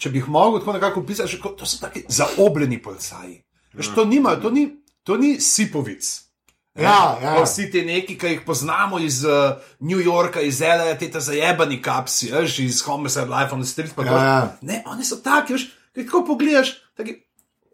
[0.00, 3.36] če bi jih mogel tako nekako opisati, to so taki zaobljeni policaji.
[3.76, 4.68] Veš, to nimajo, to ni.
[5.08, 6.04] To ni sipovic.
[6.78, 7.36] Ja, ja.
[7.42, 11.80] Vsi ti neki, ki jih poznamo iz uh, New Yorka, iz L.A., te ta zajebani
[11.82, 13.94] kapsi, veš, iz Homicide Life on the Street.
[13.98, 14.42] Ja, ja.
[14.60, 17.18] Ne, oni so taki, veš, ki tako pogledaš, taki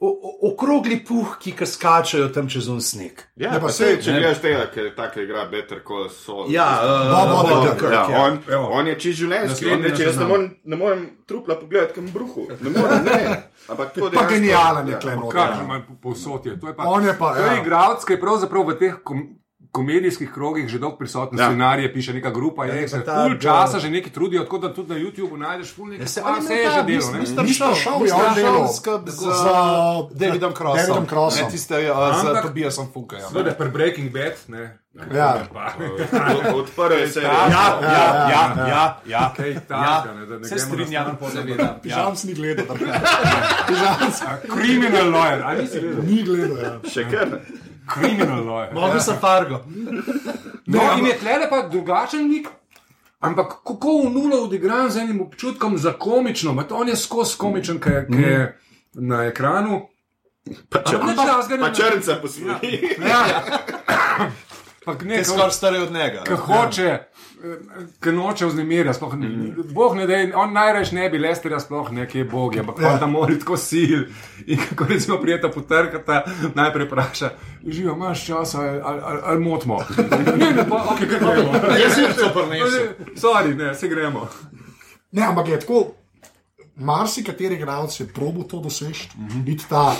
[0.01, 3.23] o- o- okrogli puhki, ki skačajo tam čez un sneg.
[3.37, 4.19] Ja, Ne, pa pa sej, če ne.
[4.19, 6.51] gledaš tega, ki je tako igra Better Call Saul.
[6.51, 8.23] Ja, uh, Bob Odenkirk, Ja, ja.
[8.23, 8.69] on, Evo.
[8.71, 9.67] on je čist življenjski.
[9.67, 12.49] On reče, na jaz ne morem, ne morem trupla pogledati, kam bruhu.
[12.61, 13.43] Ne morem, ne.
[13.69, 14.99] Ampak to Pa dejansko- genijalen je
[15.35, 15.61] ja.
[15.63, 16.61] ima povsod je.
[16.61, 17.63] To je pa, On je pa, to je ja.
[17.63, 19.23] igralec, ki je pravzaprav v teh kom,
[19.75, 21.35] komedijskih krogih že dolgo prisoten.
[21.35, 21.45] Ja.
[21.45, 21.49] Ja.
[21.49, 24.59] Scenarije piše neka grupa, Ja, je pa se ta- ful časa že neki trudijo, tako
[24.59, 26.05] da tudi na YouTubu najdeš ful nekaj.
[26.05, 27.11] Ja, se- Vse ne je ta že delo.
[27.11, 27.19] Ne.
[27.21, 27.45] Mr.
[27.51, 29.23] Show, Show je on Show delal skupaj z
[30.15, 30.77] Davidom Crossom.
[30.79, 31.45] Davidom Crossom.
[31.45, 33.29] Ne, tiste, uh, z Ampak- Tobiasom Funkajem.
[33.29, 34.79] Seveda, pri Breaking Bad, ne.
[35.11, 35.43] Ja.
[35.53, 37.21] Pa, Od- Odprl je se.
[37.21, 39.23] Ja, ja, ja, ja, ja, ja.
[39.37, 41.63] Kaj takega, ne, da ne Se strinjam, seveda.
[41.63, 41.79] Ja.
[41.83, 42.77] Pižam si ni gledal.
[43.69, 46.05] Pižam si Criminal lawyer, ali nisi gledal?
[46.05, 46.57] ni gledal.
[46.59, 46.75] Ja.
[46.87, 47.29] Še kar.
[47.87, 48.75] Criminal lawyer.
[48.75, 49.65] Mogoče sem Fargo.
[50.67, 52.49] No, in je tle pa drugačen nik.
[53.21, 57.37] Ampak kako v nulo odigran z enim občutkom za komično, ma to on je skozi
[57.39, 58.59] komičen, ki je, je
[58.95, 59.89] na ekranu.
[60.69, 60.79] Pa
[61.27, 62.97] razga ne Pa na- črnca posluhi.
[63.01, 63.25] Ja.
[64.85, 66.23] Pa ne, Je ko- skoraj starý od njega.
[66.23, 66.99] ki hoče,
[68.01, 68.97] ki noče vznemirjati.
[68.97, 72.57] sploh ne- Bog ne da, on najraž ne bi lesterja, sploh ne, ki je Bog,
[72.57, 72.99] ampak Ja.
[72.99, 74.01] tam mora tako sil.
[74.47, 77.31] In kako recimo prijeta potrkata, najprej vpraša,
[77.65, 79.79] živijo, imaš čas ali, ali, ali, ali motimo.
[80.37, 81.53] Ne, ne, pa, ok, kaj gremo.
[81.79, 82.87] Jaz sem to prinesel.
[83.17, 84.29] Sorry, ne, se gremo.
[85.13, 85.87] Ne, ampak je tako,
[86.77, 89.43] marsikateri igralec je probo to doseči, mm -hmm.
[89.43, 89.97] biti ta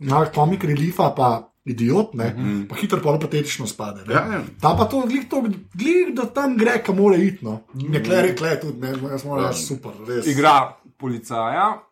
[0.00, 2.68] na komik reliefa, pa idiot, ne, mm -hmm.
[2.68, 4.04] pa hitro pa patetično spade.
[4.06, 4.14] ne.
[4.14, 4.42] Ja, ja.
[4.60, 5.42] Ta pa to glik, to,
[5.74, 7.44] glik, da tam gre, kam mora iti.
[7.44, 7.60] No.
[7.92, 10.26] Je kle, rekle tudi, ne, jaz moram reči, super, res.
[10.26, 11.82] Igra policaja.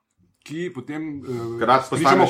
[0.44, 2.20] Ki potem, uh, Ker rad s pričem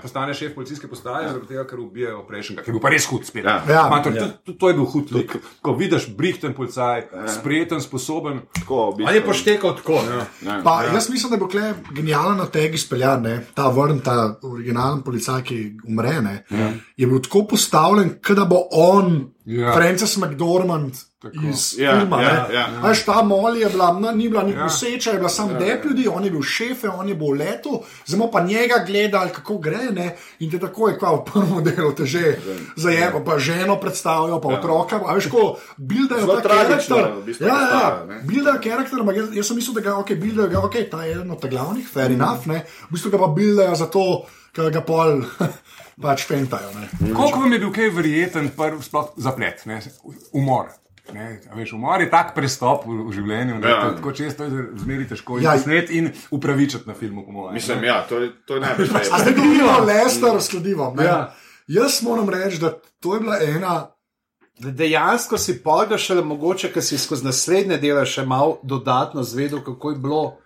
[0.00, 0.50] postane šef.
[0.50, 0.54] Ja.
[0.54, 3.44] policijske postaje, zaradi tega, ker ubijajo prejšnjega, ki je bil pa res hud spet.
[3.44, 3.58] Ja.
[3.68, 3.82] Ja.
[3.92, 5.34] Ma, to, to, to, je bil hud lik.
[5.60, 8.40] Ko vidiš brihten policaj, sprejeten, sposoben.
[8.56, 8.96] Tako.
[9.04, 10.00] On je poštekal tako.
[10.08, 10.56] Ne.
[10.64, 10.94] Pa, ja.
[10.96, 13.36] Jaz mislim, da bo kle genijalen na tegi speljan, ne?
[13.54, 14.16] ta vrn, ta
[14.48, 15.60] originalen policaj, ki
[15.92, 16.22] umre.
[16.24, 16.38] Ne?
[16.48, 16.72] Ja.
[16.96, 19.66] Je bil tako postavljen, kot da bo on, Ja.
[19.66, 19.74] ja.
[19.74, 21.46] Francis McDormand Tako.
[21.46, 22.18] iz Ja, filma.
[22.18, 22.54] ja, ne.
[22.54, 22.64] ja.
[22.82, 24.46] Veš, ta mol je bila, ni bila Ja.
[24.48, 27.38] nikoli seča, je bila samo dep ljudi, on je bil šefe, on je bil v
[27.38, 29.92] letu, zdaj pa njega gledali, kako gre.
[29.92, 30.08] Ne?
[30.38, 32.36] In te tako je, kva v prvem delu te že
[32.76, 35.00] zajemo, pa ženo predstavijo, pa otroka.
[35.00, 35.44] A veš, ko
[35.78, 37.12] bildajo Zelo ta karakter.
[37.14, 38.20] v bistvu Ja, ja, ne.
[38.24, 41.30] Builder karakter, jaz, jaz sem mislil, da ga okay, builder, ga, okay, ta je eden
[41.30, 42.18] od glavnih, fair Mhm.
[42.18, 42.58] enough, ne.
[42.82, 45.22] v bistvu ga pa buildajo zato, ker ga pol
[46.02, 46.68] pač fentajo.
[46.74, 46.88] Ne.
[47.12, 49.80] Koliko vam je bil kaj verjeten, prv, sploh zaplet, ne?
[50.32, 50.66] umor?
[51.12, 53.76] Ne, a veš, umor je tak prestop v, v življenju, da Ja.
[53.76, 53.94] ja.
[53.96, 55.54] tako često je zmeri težko Ja.
[55.54, 57.24] izsneti in upravičiti na filmu.
[57.26, 57.86] po mojem, Mislim, ne.
[57.86, 58.90] ja, to je, to je največ.
[59.12, 60.40] A zdaj govorimo o Lester
[60.96, 61.04] ne.
[61.04, 61.34] Ja.
[61.66, 62.70] Jaz moram reči, da
[63.00, 63.88] to je bila ena.
[64.58, 69.22] Da dejansko si pa ga šele mogoče, ker si skozi naslednje dele še malo dodatno
[69.22, 70.38] zvedel, kako je bilo.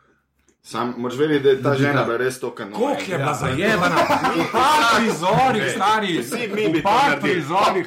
[0.66, 2.76] Sam moraš vedeti, da je ta žena bila res to kanona.
[2.76, 3.96] Koliko je bila zajemana,
[4.36, 7.32] v par prizorih, stari, vsi mi bi v to par naredili.
[7.32, 7.86] prizorih,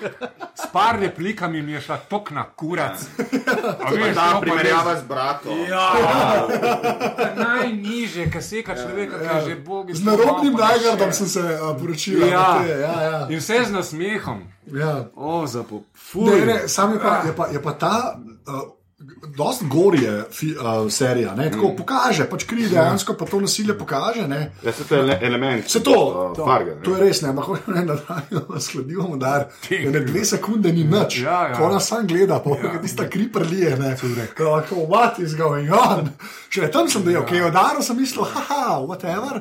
[0.56, 3.04] s par replikami mi je šla tok na kurac.
[3.84, 5.60] A veš, Ta primerjava z bratom.
[5.68, 5.92] Ja,
[7.36, 9.92] najniže, ki seka človeka, ki je že bog.
[9.92, 12.24] Z narobnim Dajgardom sem se uh, poročil.
[12.28, 12.64] Ja.
[12.64, 13.28] ja, ja.
[13.30, 14.48] In vse z nasmehom.
[14.72, 15.12] ja.
[15.16, 15.84] O, zapo.
[16.16, 17.96] Ne, ne, sam je pa, je pa, je pa ta.
[18.48, 18.79] Uh,
[19.38, 21.52] Dost gori je fi, uh, serija, ne?
[21.52, 21.76] tako mm.
[21.78, 24.26] pokaže, pač kri dejansko pa to nasilje pokaže.
[24.28, 24.40] Ne?
[24.64, 25.70] Ja, se to je ele- element.
[25.70, 25.94] Se to,
[26.38, 26.76] uh, farga.
[26.76, 26.84] ne.
[26.84, 29.34] To je res, ne, ampak hočem reči, da rajo sledimo, da
[29.70, 31.22] je ne dve sekunde ni nič.
[31.24, 31.56] Ja, ja.
[31.56, 32.74] Ko nas sam gleda, pa ja.
[32.82, 33.96] tista kri prelije, ne.
[34.38, 36.12] Ko lahko, what is going on?
[36.52, 39.40] Še tam sem bil, ki je odaril, sem mislil, haha, whatever.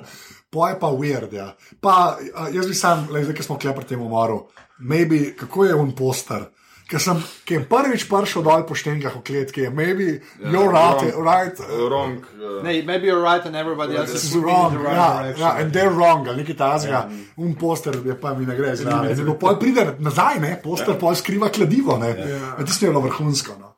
[0.54, 1.50] Pa je pa weird, ja.
[1.82, 4.44] Pa a, jaz bi sam, le, zdaj, ki smo klepar tem umoru,
[4.78, 6.46] maybe, kako je un poster.
[6.88, 10.06] Ker sem, je prvič prišel dol po štengah v kletki, je maybe,
[10.40, 11.60] ja, you're right, right.
[11.60, 12.16] Wrong.
[12.40, 15.92] uh, Ne, maybe you're right and everybody else is wrong, right ja, ja, and they're
[15.92, 17.04] wrong, ali nekaj tazga.
[17.04, 17.34] Ja.
[17.36, 19.12] Un poster je pa mi ne gre zraven.
[19.12, 21.00] Zelo pol pride nazaj, ne, poster ja.
[21.04, 22.08] pol skriva kladivo, ne.
[22.24, 22.56] Ja.
[22.64, 23.60] Tisto je bilo vrhunsko.
[23.60, 23.76] No.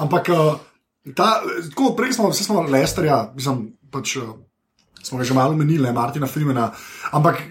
[0.00, 4.32] Ampak, eh, ta, tako, prej smo, vse smo Lesterja, mislim, pač, eh,
[5.04, 6.70] smo ga že malo menili, Martina Freemana,
[7.12, 7.44] ampak,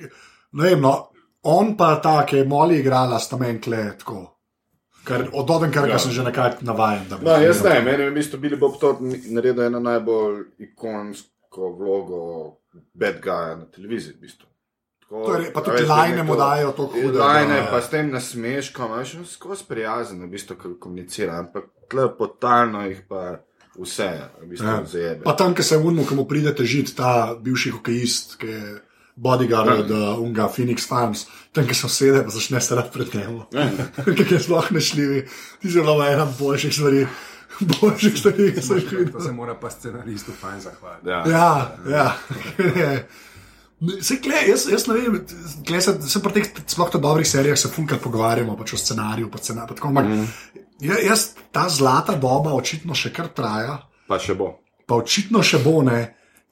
[0.58, 1.12] ne vem, no,
[1.46, 4.32] on pa ta, ki je Molly igrala, sta meni kle, tako.
[5.06, 6.00] Kar, od Odenkarga ja.
[6.02, 6.66] sem že nekaj bi
[7.22, 12.22] No, jaz ne, meni je v bistvu Billy Bob Todd naredil eno najbolj ikonsko vlogo
[12.94, 14.18] bad guya na televiziji.
[14.18, 14.48] V bistvu.
[15.06, 17.90] Tako, To je re- pa tudi lajne mu dajo to hude, Lajne, da- pa s
[17.90, 23.38] tem nasmeškom, veš, skozi prijazen, v bistvu, ko komunicira, ampak tle potalno jih pa
[23.78, 24.10] vse,
[24.42, 24.82] v bistvu, ja.
[24.86, 25.22] zajebe.
[25.24, 28.82] Pa tam, ki se vnemo, ko mu pride težiti ta bivši hokejist, ki je
[29.16, 31.26] bodyguard od uh, Unga Phoenix Farms,
[31.56, 33.38] tam, ki so sede, pa začne se rad pred tem.
[34.18, 35.22] Kaj je sploh nešljivi,
[35.62, 37.06] ti zelo ena boljših stvari.
[37.60, 39.22] Boljših stvari, ki sem jih To videl.
[39.22, 41.08] se mora pa scenaristu fajn zahvaliti.
[41.08, 41.24] Ja.
[41.30, 41.52] Ja,
[41.88, 42.08] ja.
[44.02, 45.16] Se kle, jaz, jaz ne vem,
[45.68, 49.30] kle se, se pri teh sploh to dobrih serijah se funkaj pogovarjamo, pač o scenariju,
[49.32, 49.68] pa scenariju.
[49.68, 50.28] Pa tako, ampak, mm.
[51.06, 54.52] jaz, ta zlata doba očitno še kar traja, Pa še bo.
[54.88, 56.00] pa očitno še bo ne.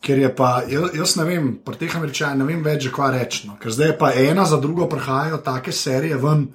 [0.04, 3.48] Ker je pa, jaz, jaz ne vem, pri teh američanih ne vem več, kva reči.
[3.48, 3.56] No.
[3.56, 6.50] Ker zdaj pa ena za drugo prihajajo take serije ven.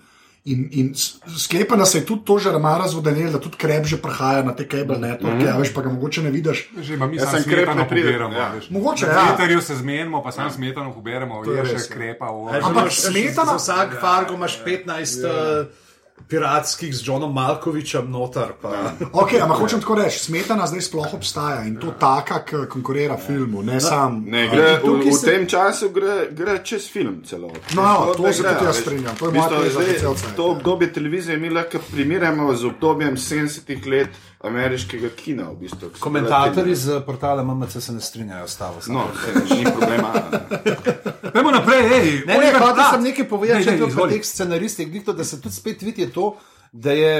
[0.47, 3.85] In, in s- sklepam, da se je tudi to že malo razvodenilo, da tudi krep
[3.85, 5.59] že prihaja na te cable networke, mm -hmm.
[5.59, 6.71] veš, pa ga mogoče ne vidiš.
[6.79, 8.35] Že ima mi Jaz samo sem krep smetano ne pride, pobiramo.
[8.35, 8.49] ja.
[8.49, 8.71] veš.
[8.71, 9.19] Mogoče, Na ja.
[9.21, 11.95] Twitterju se zmenimo, pa samo smetano poberemo, je je še res, ja.
[11.95, 12.27] krepa.
[12.27, 12.93] o- Ampak
[13.37, 15.67] Za vsak Fargo imaš 15 uh,
[16.29, 18.53] piratskih z Johnom Malkovičem noter.
[18.63, 18.73] Pa.
[19.23, 23.63] Okay, ampak hočem tako reči, smetana zdaj sploh obstaja in to taka, ki konkurira filmu,
[23.63, 24.25] ne sam.
[24.27, 27.51] Ne, gre, v, tukaj v se- tem času gre, gre čez film celo.
[27.75, 30.51] No, to se tudi jaz strinjam, to je moja teza To ja.
[30.51, 34.09] obdobje televizije mi lahko primerjamo z obdobjem 70-ih let
[34.41, 35.51] ameriškega kina.
[35.51, 38.81] V bistvu, Komentatorji z portala MMC se ne strinjajo s tabo.
[38.87, 39.09] No,
[39.51, 40.13] ni problema.
[41.35, 42.07] Dajmo naprej, hej.
[42.21, 42.95] Ne, ne, Oliver hotel Platt.
[42.95, 44.13] sem nekaj povedati, Dej, če dej, to pri izvoli.
[44.13, 46.37] teh scenaristih, glih to, da se tudi spet vidi je to,
[46.73, 47.13] da je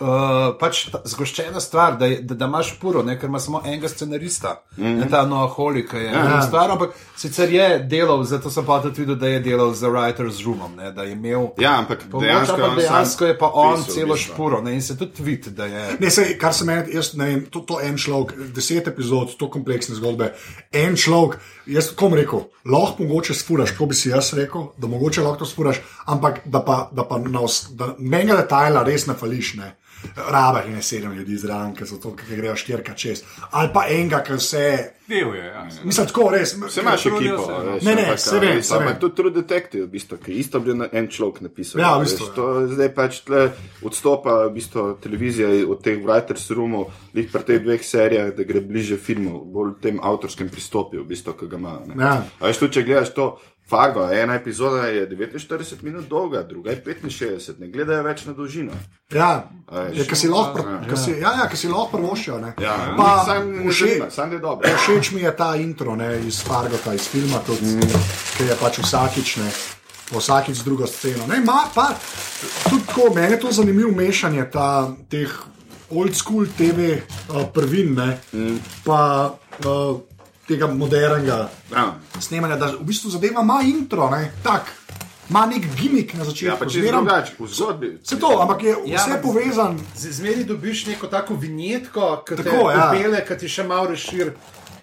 [0.00, 3.88] uh, pač ta zgoščena stvar, da, da, da imaš puro, ne, ker ima samo enega
[3.88, 4.98] scenarista, mm -hmm.
[5.00, 6.42] ne ta Noaholi, ki je ja.
[6.42, 10.44] stvar, ampak sicer je delal, zato sem pa tudi videl, da je delal za Writers
[10.44, 11.48] Roomom, ne, da je imel.
[11.58, 14.34] Ja, ampak Pomoč, dejansko, ampak dejansko je pa on pisal, celo bistvu.
[14.34, 15.96] špuro ne, in se tudi vidi, da je.
[16.00, 19.50] Ne, sej, kar se meni, jaz ne vem, to, to en človek, deset epizod, to
[19.50, 20.32] kompleksne zgodbe,
[20.72, 25.22] en človek, jaz kom rekel, lahko mogoče spuraš, ko bi si jaz rekel, da mogoče
[25.22, 29.54] lahko to spuraš, ampak da pa, da pa na da menega detajla res ne fališ,
[29.54, 29.74] ne.
[30.16, 33.22] Rabe je ne sedem ljudi zraven, ker so to, ki grejo štirka čez.
[33.50, 34.64] Ali pa enega, ki vse,
[35.08, 35.62] Del je, ja.
[35.84, 36.50] mislim, tako res.
[36.68, 37.46] Se imaš ekipo.
[37.46, 37.52] se.
[37.70, 38.82] veš, Ne, ne, ampak, se vem, res, se vem.
[38.82, 41.80] Ampak tudi True Detective, v bistvu, ki isto bi en človek napisal.
[41.80, 42.34] Ja, v veš, bistvu, ja.
[42.34, 43.42] To zdaj pač tle
[43.82, 48.60] odstopa v bistvu, televizija od teh writers roomov, lih pri teh dveh serijah, da gre
[48.60, 51.78] bliže filmu, bolj tem avtorskem pristopu, v bistvu, ki ga ima.
[51.88, 51.96] ne.
[51.96, 52.14] Ja.
[52.40, 53.30] A veš, tudi če gledaš to.
[53.68, 58.72] Fargo, ena epizoda je 49 minut dolga, druga je 65, ne gledajo več na dolžino.
[59.12, 59.98] Ja, A veš.
[59.98, 62.38] je, ki si lahko, pr- ki si, ja, ja, ki si lahko prvoščijo.
[62.38, 62.54] ne.
[62.58, 64.68] Ja, Pa sam ne vše- zanima, sam je dobro.
[64.78, 68.00] Všeč mi je ta intro ne, iz Fargota, iz filma, tudi, mm.
[68.36, 69.50] ki je pač vsakič, ne,
[70.10, 71.26] vsakič z drugo sceno.
[71.26, 71.92] Ne, ma, pa,
[72.64, 75.28] tudi tako, meni je to zanimivo mešanje ta, teh
[75.90, 78.58] old school TV uh, prvin, ne, mm.
[78.84, 79.28] pa
[79.64, 80.00] uh,
[80.48, 81.94] tega modernega Ja.
[82.18, 84.72] snemanja, da v bistvu zadeva ima intro, ne, tak,
[85.28, 86.58] ima nek gimik na Ja, začetku.
[86.58, 87.98] pa če je zmerom- drugače, v zgodbi.
[88.02, 89.78] Vse to, ampak je Ja, vse ampak- povezano.
[89.94, 92.50] Z- Zmeri dobiš neko tako vinjetko, ki te ja.
[92.52, 94.32] popele, ki ti še malo razširi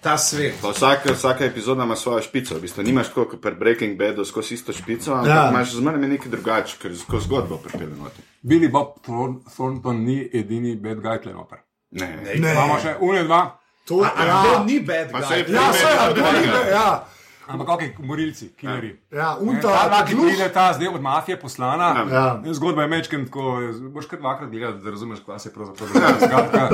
[0.00, 0.54] ta svet.
[0.62, 2.54] Pa vsaka, vsaka epizoda ima svojo špico.
[2.54, 5.34] V bistvu nimaš tako kot pri Breaking Badu skozi isto špico, ampak Ja.
[5.36, 5.50] ja.
[5.50, 8.22] imaš zmeraj nekaj drugače, ker skozi zgodbo pripelje noter.
[8.40, 11.58] Billy Bob Thorn- Thornton ni edini bad guy tlenoper.
[11.90, 15.70] Ne, Ne, Imamo še une dva, to, A, ja, to ni bad Pa ja, ja,
[16.10, 17.04] to ni, ja,
[17.46, 18.90] ampak ok, morilci, killeri.
[19.12, 21.88] ja, Ne, unta, Ta dva, ki gluh- pride ta zdaj od mafije poslana.
[22.10, 22.26] Ja.
[22.36, 25.88] Ne, Zgodba je mečken tako, boš kar dvakrat gledal, da razumeš, kaj se je pravzaprav
[25.88, 26.20] zgodilo.
[26.20, 26.68] Skratka,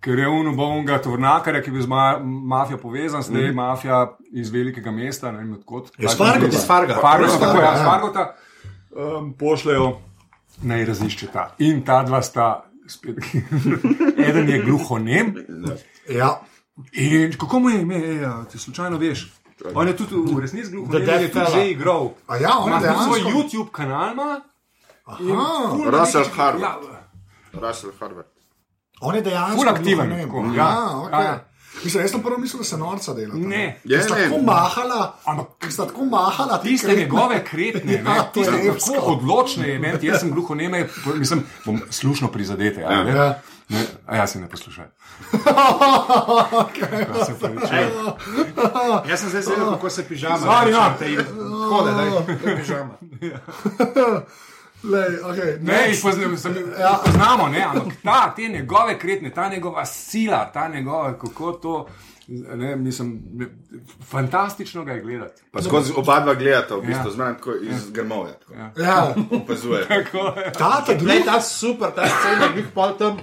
[0.00, 4.00] Ker je uno bonga turnarja, ki je bil z ma mafijo povezan, zdaj je mafija
[4.32, 5.88] iz velikega mesta, ne vem odkot.
[5.98, 6.46] Iz Fargota.
[6.48, 6.94] Iz Farga.
[6.96, 7.76] Fargota, Iz tako Farga, ja, ja.
[7.76, 8.26] iz Fargota.
[8.92, 9.88] Um, pošljajo
[10.62, 11.54] naj raziščeta.
[11.60, 12.46] In ta dva sta,
[12.88, 13.16] spet,
[14.28, 15.34] eden je gluhonem.
[16.08, 16.40] Ja.
[16.92, 19.32] In kako mu je ime, ja, ti slučajno veš?
[19.74, 21.50] On je tudi v resnici gluhonem, The je Fella.
[21.50, 22.10] že igral.
[22.26, 24.14] A ja, on Ima tudi svoj dejansko- YouTube kanal.
[25.90, 26.60] Russell Harvard.
[26.60, 26.76] Ja,
[27.60, 28.26] Russell Harvard.
[29.00, 30.90] On je dejansko Ful aktiven, tako, Ja, ja.
[30.94, 31.12] okay.
[31.12, 31.44] Ja, ja.
[31.84, 33.34] Mislim, jaz sem prvo mislil, da se norca dela.
[33.36, 33.80] Ne.
[33.84, 34.22] Je, Sta ne.
[34.22, 38.52] tako mahala, Ampak- sta tako mahala, ti Tiste kretne- njegove kretne, Ja, tiste
[38.86, 42.80] tako odločne, je meni, jaz sem gluhoneme, mislim, bom slušno prizadete.
[42.80, 43.02] Ja?
[43.04, 43.40] Ja.
[43.68, 44.84] Ne, a jaz se ne poslušaj.
[47.08, 47.90] Ja, se opravičujem.
[49.08, 50.38] Jaz sem zdaj zvedel, kako se pižama.
[50.38, 50.78] Sorry, no.
[51.62, 52.94] Tako da, daj, to je pižama.
[54.84, 57.00] Lej, okay, Ne, jih poznamo, sem, ja.
[57.04, 61.86] poznamo ne, ampak ta, te njegove kretne, ta njegova sila, ta njegova, kako to,
[62.28, 63.46] ne, mislim, ne,
[64.02, 65.42] fantastično ga je gledati.
[65.52, 67.10] Pa skozi oba dva gledata, v bistvu, Ja.
[67.10, 68.32] znam tako iz grmovja.
[68.34, 69.86] tako Ja, Opazuje.
[69.88, 70.52] Tako je.
[70.52, 71.24] ta ta drugi.
[71.24, 73.16] ta super, ta scena, glih pol tam,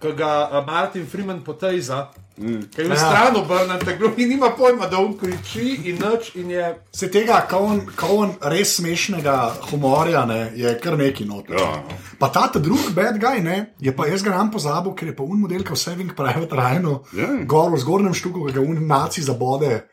[0.00, 2.08] ko ga uh, Martin Freeman potejza.
[2.36, 2.64] Mm.
[2.74, 2.98] Ker je v Ja.
[2.98, 6.74] stran obrnen, tako in nima pojma, da on kriči in noč in je.
[6.92, 9.36] Se tega, ko on, ko on res smešnega
[9.70, 11.54] humorja, ne, je kar neki noter.
[11.54, 11.84] Ja.
[12.18, 15.16] Pa ta ta drugi bad guy, ne, je pa jaz ga nam pozabil, ker je
[15.16, 17.28] pa un model, kot Saving Private Ryan, Ja.
[17.46, 19.84] gor v zgornjem štuku, ki ga un naci zabode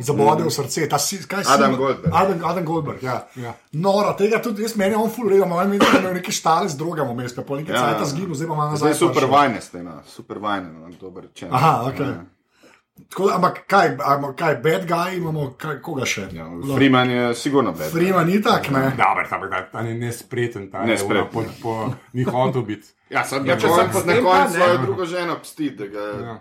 [0.00, 0.88] zabode v srce.
[0.88, 2.12] Ta, si, kaj, si- Adam Goldberg.
[2.12, 3.26] Adam, Adam Goldberg, ja.
[3.36, 3.54] Ja.
[3.72, 7.14] Noro, tega tudi jaz, meni on imam mislim, da je imel neki štale z drogami
[7.14, 7.92] vmes, pa pol nekaj Ja, ja, ja.
[7.92, 8.90] cajta zginil, zdaj pa ima Zdaj nazaj.
[8.90, 11.48] je super vajne, ste na super vajne, no, dober če.
[11.50, 12.00] Aha, ok.
[13.00, 16.26] Tako, da- ampak kaj, ampak kaj, bad guy imamo, kaj, koga še?
[16.32, 17.88] Ja, Freeman je sigurno bed.
[17.90, 18.92] Frima ni tak, ne?
[18.92, 21.72] Dober, ta, ta, ta je nespreten, ta je Nespreten, po, po,
[22.12, 22.88] ni hotel biti.
[23.08, 24.50] Ja, sem Ja, če sem na koncu pa, ne.
[24.50, 26.34] svojo drugo ženo psti, da ga Ja.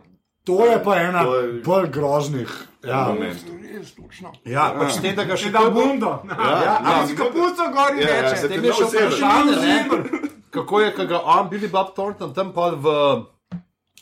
[0.50, 2.50] To je pa ena je- bolj groznih.
[2.82, 3.38] Ja, moment.
[3.70, 4.32] Res, točno.
[4.46, 6.12] Ja, pač te, da ga še Da kako bundo.
[6.26, 8.36] Ja, Ja, ja, si kapuco gori Ja, ja, reče.
[8.38, 10.30] se Tem te je še ne vprašanje, ne?
[10.50, 12.86] kako je, ko ga on, Billy Bob Thornton, tam pa v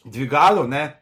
[0.06, 1.02] dvigalu, ne?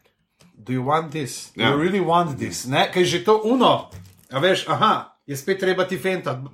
[0.58, 1.52] Do you want this?
[1.52, 1.70] Do Ja.
[1.70, 2.66] you really want this?
[2.66, 2.90] Ne?
[2.90, 3.90] Kaj je že to uno?
[4.28, 6.48] A veš, aha, je spet treba ti fentati.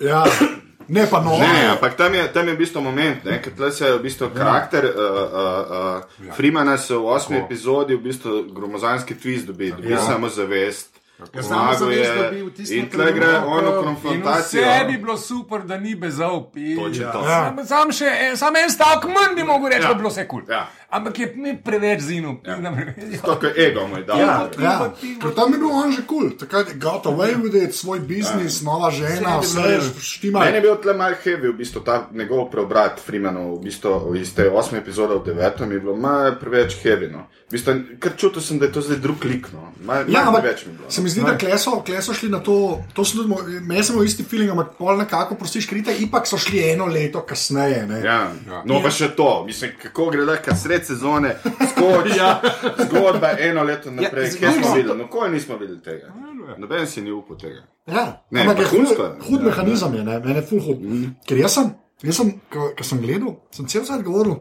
[0.00, 0.24] ja.
[0.88, 1.38] Ne pa no.
[1.38, 4.28] Ne, ampak tam je, tam je v bistvu moment, ker tle se je v bistvu
[4.30, 9.90] karakter uh, uh, uh, Freemana se v osmi epizodi v bistvu gromozanski twist dobi, dobi
[9.90, 9.98] Ja.
[9.98, 10.92] samo zavest.
[11.32, 14.62] Ja, samo zavest je dobi v tistem In tle gre ko- In konfrontacijo.
[14.62, 16.52] vse bi bilo super, da ni bezov.
[16.52, 17.18] Točno to.
[17.20, 17.40] Ja.
[17.46, 19.88] Sam, sam, še, sam en stavek manj bi mogel reči, Ja.
[19.88, 20.40] da bi bilo vse kul.
[20.40, 20.52] Cool.
[20.52, 20.68] Ja.
[20.88, 22.40] Ampak je mi preveč zinu.
[22.42, 22.56] Ja.
[23.20, 24.18] To, kar ego moj dal.
[24.18, 24.88] Ja, ja.
[24.90, 26.38] ti- Ker tam je bil on že kul, cool.
[26.38, 30.40] takrat je got away with it, svoj biznis, nova žena, Vse je je štima.
[30.40, 34.30] Meni je bil tle mal heavy, v bistvu ta njegov preobrat Freemanov, v bistvu iz
[34.30, 37.10] te osme epizode v devetem je bilo malo preveč heavy.
[37.10, 37.26] No.
[37.46, 39.46] V bistvu, ker čutil sem, da je to zdaj drug lik.
[39.52, 39.72] No.
[39.80, 40.86] Mal, Ja, mal ampak je bilo.
[40.88, 41.04] se No.
[41.04, 42.56] mi zdi, da kleso, kleso šli na to,
[42.92, 46.62] to so tudi, meni smo isti feeling, ampak pol nekako prostiš krite, ipak so šli
[46.64, 47.86] eno leto kasneje.
[47.86, 48.00] Ne?
[48.00, 48.32] Ja.
[48.64, 51.36] No, pa še to, mislim, kako gre da, kar sred sezone,
[51.72, 52.40] skoči, ja.
[52.86, 54.30] zgodba eno leto naprej.
[54.40, 56.12] Ja, Ja, smo videli, no, ko nismo videli tega.
[56.58, 57.62] Noben si ni upal tega.
[57.86, 58.88] Ja, Ne, ampak je hud,
[59.28, 60.82] hud Ja, mehanizem, je, ne, meni je full hud.
[61.26, 61.70] Ker jaz sem,
[62.02, 64.40] jaz sem, ko, ko sem gledal, sem cel cel govoril.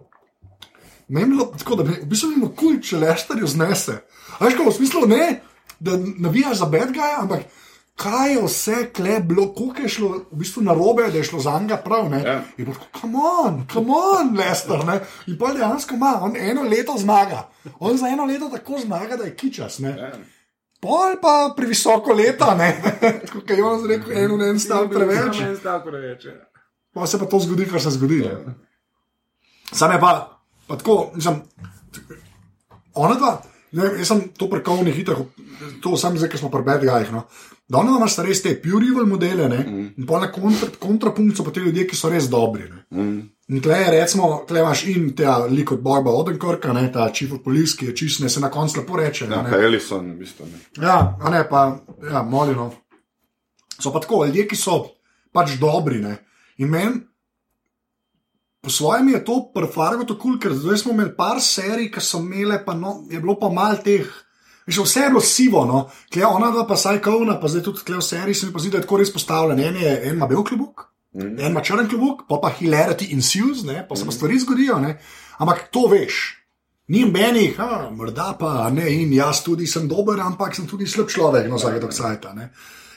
[1.07, 3.99] Meni je bilo tako, da bi v bistvu imel kul, če leštarju znese.
[4.41, 5.25] Veš, ko v smislu ne,
[5.79, 7.45] da navijaš za bad guy, ampak
[7.95, 11.39] kaj je vse kle bilo, koliko je šlo v bistvu na robe, da je šlo
[11.39, 12.09] za njega prav.
[12.09, 12.21] Ne?
[12.23, 12.41] Ja.
[12.57, 14.85] In tako, come on, come on, Lester.
[14.85, 14.99] Ne?
[15.27, 17.49] In pa dejansko ima, on eno leto zmaga.
[17.79, 19.79] On za eno leto tako zmaga, da je kičas.
[19.79, 19.89] Ne?
[19.89, 20.11] Ja.
[20.81, 22.69] Pol pa previsoko leta, ne.
[23.33, 25.39] Kot je on rekel, eno en stav preveč.
[25.41, 26.25] En stavek preveč.
[26.25, 26.35] ja.
[26.93, 28.19] Pa se pa to zgodi, kar se zgodi.
[28.19, 28.37] Ja.
[29.71, 31.41] Sam je pa, pa tako, mislim,
[32.93, 33.41] ona dva,
[33.75, 35.27] ne jaz sem to prekovni hitro,
[35.83, 37.11] to sam zdaj, ker smo pri bedgajih.
[37.13, 37.25] No.
[37.69, 39.61] Da ona imaš res te pure evil modele, ne?
[39.63, 39.87] mm.
[39.97, 42.67] in pa na kontra, kontrapunkt so pa ti ljudje, ki so res dobri.
[42.69, 42.83] Ne?
[42.93, 43.15] Mm.
[43.55, 47.33] In tle je, recimo, tle imaš in ta lik od Boba Odenkorka, ne, ta chief
[47.33, 49.27] of police, ki je čist, ne se na koncu lepo reče.
[49.29, 49.57] Ja, ne.
[49.65, 50.49] Ellison, v bistvu.
[50.49, 50.61] Ne.
[50.81, 51.65] Ja, a ne pa,
[52.09, 52.71] ja, molino.
[53.79, 54.79] So pa tako, ljudje, ki so
[55.33, 56.01] pač dobri.
[56.01, 56.15] Ne?
[56.61, 57.01] In meni,
[58.65, 62.01] po svojem je to prefargo tako kul, cool, ker zdaj smo imeli par serij, ki
[62.01, 64.07] so imele, pa no, je bilo pa mal teh.
[64.65, 67.85] Veš, vse je bilo sivo, no, klej ona dva, pa saj kovna, pa zdaj tudi
[67.85, 69.61] klej v seriji se mi pa zdi, da je tako res postavljen.
[69.61, 71.35] En, je, en ima bel klubuk, mm.
[71.37, 74.97] en ima črn klubuk, pa pa hilarity ensues, ne, pa se pa stvari zgodijo, ne.
[75.37, 76.23] Ampak to veš.
[76.89, 77.59] Ni menih,
[77.93, 81.81] morda pa ne, in jaz tudi sem dober, ampak sem tudi slab človek, no, vsake
[81.81, 82.33] dokajta.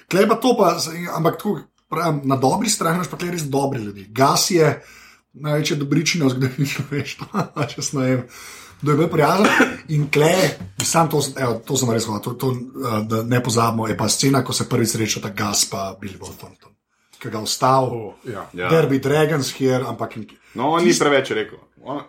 [0.08, 0.76] Klej pa to, pa,
[1.16, 4.08] ampak tako, pravim, na dobri strani imaš pa klej res dobri ljudi.
[4.08, 4.72] Gas je
[5.34, 8.24] največja dobričina v zgodovini človeštva, če vem.
[8.78, 10.54] Da je bil prijazen in klej,
[10.86, 14.06] sam to, evo, to sem res hotel, to, to, uh, da ne pozabimo, je pa
[14.06, 16.76] scena, ko se prvič sreča ta gas pa Billy Bob Thornton,
[17.18, 18.46] ki ga vstal, O, ja.
[18.54, 18.70] Ja.
[18.70, 20.14] Derby Dragons here, ampak,
[20.54, 21.58] No, on ni preveč rekel.
[21.84, 22.00] On,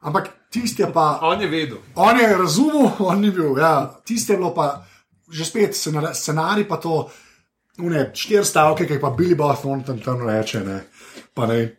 [0.00, 1.18] ampak tisti je pa.
[1.22, 1.78] On je vedel.
[1.94, 3.58] On je razumel, on ni bil.
[3.58, 4.00] Ja.
[4.04, 4.86] Tiste je bilo pa,
[5.30, 7.08] že spet scenar- scenarij, pa to,
[7.78, 10.64] ne, štiri stavke, ki pa Billy Bob Thornton tam reče.
[10.64, 10.80] Ne,
[11.34, 11.76] pa ne,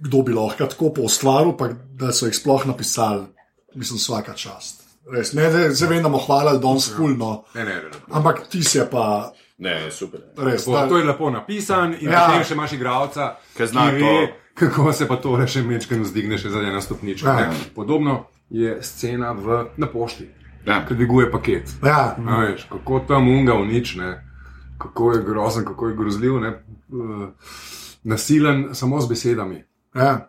[0.00, 3.26] kdo bi lahko tako po ustvaril, pa da so jih sploh napisali,
[3.74, 4.80] mislim, vsaka čast.
[5.06, 7.90] Res, ne, da se vem, da bomo hvalili danes fulno, Ne, ne, ne.
[8.10, 10.20] ampak ti si je pa ne, super.
[10.38, 10.66] res.
[10.66, 12.26] Lepo, to je lepo napisan, in Ja.
[12.26, 14.28] potem še imaš igralca, Ki zna ve, to.
[14.56, 17.28] kako se pa to še mečkano zdigne še za eno stopničko.
[17.28, 17.40] Ja.
[17.40, 17.52] Ja.
[17.74, 20.28] Podobno je scena v, na pošti,
[20.66, 20.84] Ja.
[20.86, 21.70] ki dviguje paket.
[21.82, 24.20] Ja, A Veš, kako tam unga unične,
[24.78, 26.50] kako je grozen, kako je grozljiv, ne?
[26.88, 27.28] Uh,
[28.04, 29.64] nasilen samo z besedami.
[29.94, 30.26] Ja.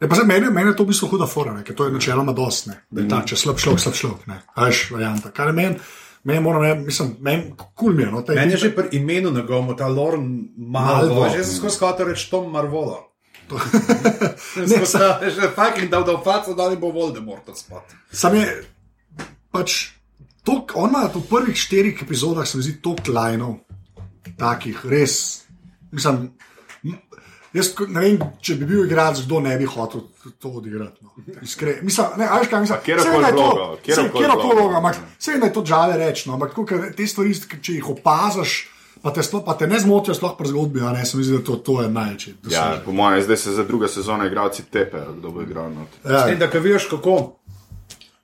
[0.00, 1.92] Je pa za mene, mene je to v bistvu huda fora, ne, ker to je
[1.92, 4.26] načeloma da je ta, če slab človek, slab človek.
[4.26, 4.42] ne.
[4.54, 5.30] A Veš, varianta.
[5.30, 5.76] Kar je meni,
[6.24, 8.10] meni moram reči, mislim, meni kul mi je.
[8.10, 11.28] No, Meni je tipe- že pri imenu njegovemu ta Lorn Malvo.
[11.30, 13.08] že sem skozi hotel reči Tom Marvolo.
[14.56, 14.98] Ne, Skozi
[15.30, 17.84] že fucking dal da v faco, da ne bo Voldemort spot.
[18.10, 18.64] Sam je
[19.52, 19.92] pač
[20.42, 23.58] tok, on ima v prvih štirih epizodah, se mi zdi, toliko lajnov,
[24.38, 25.44] takih res.
[25.92, 26.32] Mislim,
[27.52, 30.00] Jaz ne vem, če bi bil igralec, kdo ne bi hotel
[30.40, 31.02] to odigrati.
[31.02, 31.10] No.
[31.42, 32.78] Iskre- Mislim, ne, a veš kaj mislim.
[32.78, 34.60] katero Saj koli vem, da je to- vlogo, katero saj koli katero koli vlogo.
[34.62, 38.68] vlogo, ampak Vse je to žale reči, no, ampak ker te stvari, če jih opaziš,
[39.02, 41.36] pa te, sploh, pa te ne zmotijo, sploh pri zgodbi, a ne, se mi zdi,
[41.36, 42.34] da to, to je največji.
[42.48, 45.70] Ja, po mojem, zdaj se za druga sezona igralci tepejo, kdo bo igral.
[45.70, 45.88] not.
[46.04, 46.24] Ja.
[46.26, 47.36] tem, da ko vidiš, kako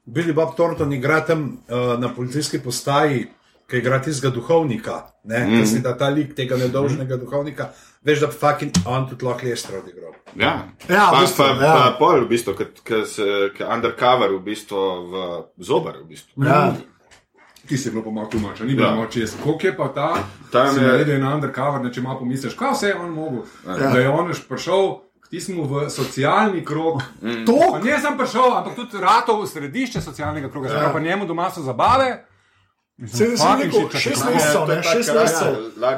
[0.07, 3.27] Billy Bob Thornton igra tam uh, na policijski postaji,
[3.69, 4.95] ki igra tistega duhovnika,
[5.25, 5.67] ne, mm.
[5.67, 7.69] si da ta lik tega nedolžnega duhovnika,
[8.03, 10.15] veš, da fucking on tudi lahko Lester odigral.
[10.37, 10.55] Ja,
[10.89, 11.73] Ja, v pa, bistvu, pa, ja.
[11.75, 12.95] pa pol, v bistvu, ki
[13.55, 15.15] je undercover, v bistvu v
[15.61, 15.99] zobar.
[16.01, 16.45] V bistvu.
[16.45, 16.73] Ja.
[17.69, 19.07] Ti si bilo pomalo tumača, ni bilo Ja.
[19.07, 19.37] čez.
[19.37, 20.09] Koliko je pa ta,
[20.73, 23.43] si je- naredil na undercover, ne, če malo pomisliš, kaj vse je on mogel.
[23.67, 23.93] Ja.
[23.93, 27.03] Da je on už prišel k tistemu v socialni krog.
[27.45, 30.89] To, Pa ne sem prišel, ampak tudi ratov v središče socialnega kroga, ja.
[30.89, 32.25] pa njemu doma so zabave.
[33.07, 35.55] Sem rekel, šest se- je taka, šest mesecev.
[35.79, 35.91] Ja,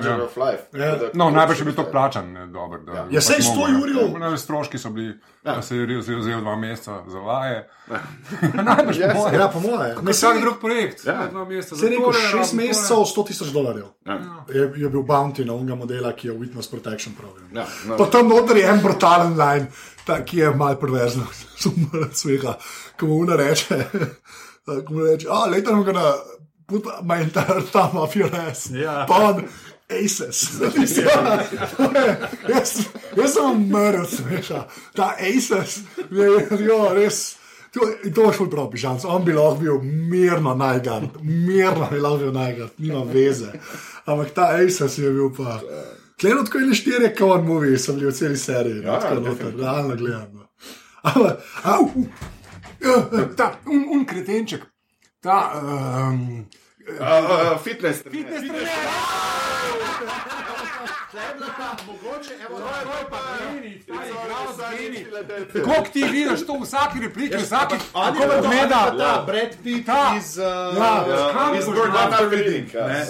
[0.72, 0.86] Ja.
[0.86, 0.98] Ja.
[1.14, 2.78] No, najbrž je bil to plačan, ne, dobro.
[2.78, 3.06] Da, ja.
[3.10, 4.18] Ja, saj 100 jurjev.
[4.20, 5.54] No, stroški so bili, ja.
[5.54, 7.68] da se je vzel, dva meseca za vaje.
[8.64, 9.34] najbrž Ja, po moje.
[9.34, 9.94] Ja, po moje.
[10.02, 11.12] Ne, Vsak drug projekt, Ja.
[11.12, 11.26] ja.
[11.26, 11.76] dva meseca.
[11.76, 13.86] Se je rekel, zatore, šest razen mesecev, 100 tisoč dolarjev.
[14.06, 14.18] Ja.
[14.48, 17.48] Je, je bil bounty na unga modela, ki je Witness Protection program.
[17.54, 17.96] Ja, no.
[17.96, 19.66] Pa tam noter je en brutalen line,
[20.04, 21.24] ta, ki je mal perverzno,
[21.56, 22.54] sumno smeha,
[23.00, 23.84] ko mu una reče,
[24.86, 26.12] ko mu reče, ah, later I'm gonna
[26.70, 28.70] put my entire thumb off your ass.
[28.70, 29.04] Ja.
[29.08, 29.44] Pa on,
[29.90, 30.60] Aces.
[32.48, 34.64] jaz, jaz sem umrl, smeša.
[34.94, 37.36] Ta Aces, je, jo, res.
[37.74, 37.80] To,
[38.14, 38.98] to je šlo prav, pižam.
[39.04, 43.52] On bi lahko bil mirno najgard, mirno bi lahko bil najgard, nima veze.
[44.06, 45.60] Ampak ta Aces je bil pa.
[46.20, 49.96] Kleno tako je štirje kawan movi, so bili v celi seriji, ja, tako noter, realno
[49.96, 50.50] gledano.
[51.02, 51.96] Ampak, a, uh,
[52.84, 54.66] uh, Ta un, un kretenček,
[55.20, 55.52] ta.
[55.54, 56.46] Um,
[56.90, 58.02] Uh, uh, fitness.
[58.02, 58.42] Fitness.
[65.64, 68.94] Kako ti vidiš to v vsaki repliki, v vsaki On kako me gleda?
[68.98, 70.14] ta Brad Pitt Ta.
[70.16, 70.44] iz, uh,
[70.76, 71.32] Ja.
[71.32, 72.12] Kam iz boš Gordon dal?
[72.12, 72.74] After Reading.
[72.74, 72.86] Ja.
[72.86, 73.04] ne.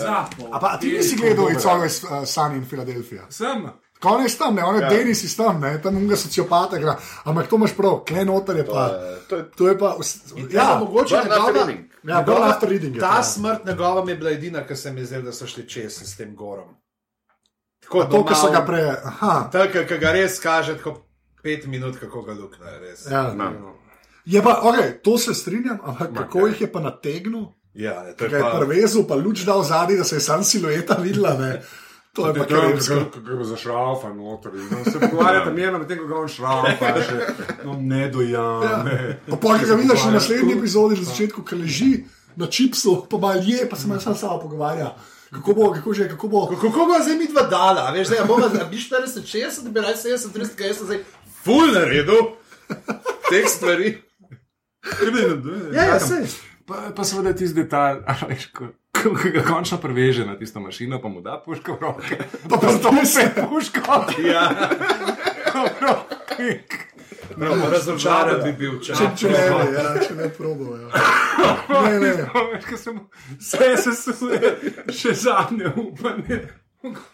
[0.52, 3.22] a pa a ti nisi gledal It's Always uh, Sunny in Philadelphia?
[3.28, 3.70] Sem.
[4.00, 4.88] Konec tam, ne, on je ja.
[4.88, 6.94] Denis iz tam, ne, tam unga sociopata igra.
[7.24, 8.88] Ampak to imaš prav, klenoter je pa.
[9.28, 9.96] To je To je pa,
[10.50, 11.30] Ja, ja, mogoče After
[12.04, 13.22] njegova, ja, After Reading je ta ta.
[13.22, 16.02] smrt njegova mi je bila edina, ki se mi je zdela, da so šli čez
[16.02, 16.68] s tem gorom.
[17.80, 18.94] Tako To, kar so ga pre.
[19.04, 21.02] Aha, Tako, ki ga res kaže, tako
[21.42, 22.78] pet minut, kako ga lukne.
[22.80, 23.06] Res.
[23.10, 23.34] ja.
[23.34, 23.74] No.
[24.24, 27.44] Je pa, ok, to se strinjam, ampak kako jih je pa nategnil,
[27.74, 28.58] Ja, ne, je je pa.
[28.58, 31.62] prevezal, pa luč dal zadnji, da se je sam silueta videla, ne.
[32.12, 32.94] To je pa krepsko.
[33.14, 34.54] Kako ga zašraufa noter.
[34.54, 37.18] in on Se pogovarjate mirno, medtem ko ga on šraufa, še
[37.64, 38.96] no, ne dojame.
[39.28, 41.92] Pa pa ki ga vidiš v naslednji epizodi, na začetku, ki leži
[42.36, 44.94] na čipsu, pa malo je, pa se ima sam samo pogovarja.
[45.30, 46.46] Kako bo, kako že, kako bo.
[46.50, 49.96] Kako bo zdaj mi dva dala, veš, zdaj bomo za bi 40, 60, bi raje
[49.96, 51.02] 70, 30, kaj sem zdaj
[51.44, 52.34] full naredil
[53.30, 53.98] teh stvari.
[55.72, 56.26] Ja, ja, sej.
[56.66, 58.50] Pa, pa seveda tisti detalj, a veš,
[59.02, 62.16] ko, ko ga končno preveže na tisto mašino, pa mu da puško v roke.
[62.50, 63.30] Pa pa to se.
[63.48, 63.80] Puško,
[64.24, 64.44] Ja,
[65.54, 66.60] v roke.
[67.30, 70.76] prav, razočaran bi bil, če Če, če ne, bi, ja, če ne probo.
[70.76, 70.88] Ja.
[71.82, 72.14] Ne, ne.
[72.76, 74.56] Se mu vse sesuje,
[74.90, 76.40] še zadnje upanje.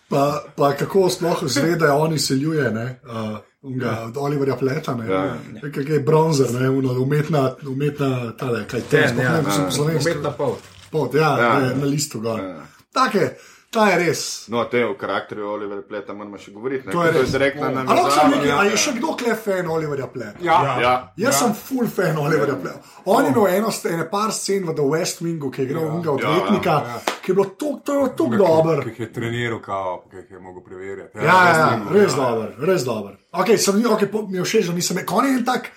[0.09, 0.22] Pa,
[0.57, 2.87] pa kako sploh zve, da je on izseljuje, ne?
[3.05, 5.22] Uh, Unga, od Oliverja Pleta, ne, Ja.
[5.64, 10.07] kaj je bronzer, ne, uno, umetna, umetna, tale, kaj te, Ten, ja, ne, ja, slovensko.
[10.07, 10.55] umetna pol.
[10.91, 11.53] Pot, ja, Ja.
[11.61, 11.74] ja.
[11.74, 12.41] na listu gor.
[12.41, 12.66] Ja.
[12.95, 13.37] Take,
[13.70, 14.20] ta je res.
[14.49, 16.87] No, te o karakterju Oliver Pleta moramo še govoriti.
[16.87, 17.32] ne, To je ker res.
[17.32, 18.28] direktna A, lahko sem navezava.
[18.30, 20.39] nekaj, Ja, a je še kdo kle fan Oliverja Pleta?
[20.41, 20.93] Ja, Ja.
[21.16, 21.39] Jaz ja.
[21.41, 22.80] sem full fan Oliverja Pleta.
[23.05, 26.11] On je imel eno, ene par scen v The West Wingu, ki je igral unga
[26.11, 27.01] odvetnika, ja.
[27.22, 28.80] ki je bilo to, to, je tako dober.
[28.82, 31.18] Ki jih je treniral, kao, ki jih je mogel preverjati.
[31.18, 33.12] Ja, ja, ja, res res dober, res dober.
[33.32, 35.68] Okay, sem, okay, po, mi je všeč, da nisem rekel, on je en tak.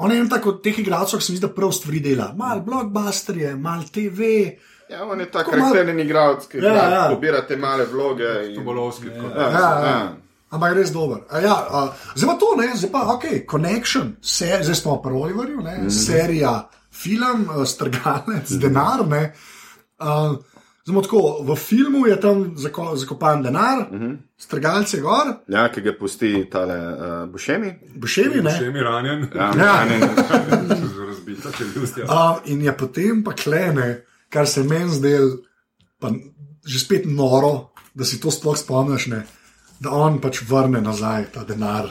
[0.00, 2.30] On je en tak od teh igralcev, ki se mi zdi, da prav stvari dela.
[2.36, 4.30] Mal blockbuster je, mal TV.
[4.90, 7.04] Ja, on je ta malo- karakterni igralec, ki Ja, ja, ja.
[7.12, 8.30] pobira te male vloge.
[8.54, 8.64] In...
[8.64, 9.06] Bolovski.
[9.06, 9.86] Ja, Ja, ja.
[9.86, 10.16] ja.
[10.50, 11.20] Ampak res dober.
[11.30, 11.82] A Ja, a,
[12.16, 15.86] zdaj pa to, ne, zdaj pa, ok, Connection, se, zdaj smo pri Oliverju, ne, mm
[15.86, 16.06] -hmm.
[16.06, 19.06] serija, film, eh, strgalec, denar.
[19.08, 19.32] Ne,
[20.00, 20.36] uh,
[20.86, 24.16] Zdaj, tako, v filmu je tam zako, zakopan denar, mm -hmm.
[24.38, 27.74] strgalce gor, Ja, ki ga pusti tale uh, Bušemi.
[27.96, 28.50] boševi, ne.
[28.50, 29.28] Še mi ranjen.
[29.34, 29.84] Ja, Ja.
[29.84, 30.00] ja.
[31.08, 32.04] Razbita čeljustja.
[32.04, 35.30] Uh, in je potem pa klene, kar se meni zdel,
[35.98, 36.10] pa
[36.66, 39.26] že spet noro, da si to sploh spomniš, ne,
[39.80, 41.88] da on pač vrne nazaj ta denar.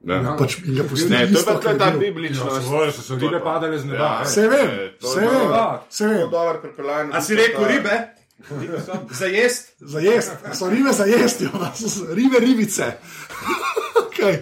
[0.00, 0.36] Ja.
[0.38, 2.00] Pač, in ga pusti Ne, to je pa to kar je ta bil.
[2.00, 2.66] bibličnost.
[2.66, 4.04] Svoje so se ribe padale z neba.
[4.04, 4.24] Ja.
[4.24, 4.70] Se vem,
[5.00, 5.52] to se vem,
[5.90, 6.30] se vem.
[6.30, 7.12] Dobro pripeljan.
[7.12, 7.98] A si rekel ribe?
[9.10, 9.72] Za jesti?
[9.80, 11.48] Za jesti, so ribe za jesti,
[12.16, 12.96] ribe ribice.
[14.08, 14.38] okay.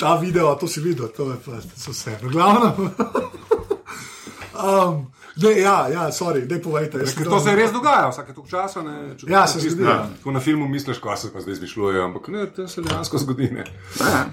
[0.00, 2.18] Ta video, to si videl, to je pa to so vse.
[2.22, 2.72] No, glavno.
[4.64, 7.06] um, ne, ja, ja, sorry, ne povejte.
[7.06, 8.82] sem to se res dogaja, vsake toliko časa.
[8.82, 8.92] Ne,
[9.26, 10.06] Ja, se zgodi, ja.
[10.16, 13.50] Tako na filmu misliš, ko se pa zdaj izmišljuje, ampak ne, to se dejansko zgodi.
[13.50, 13.64] Ne.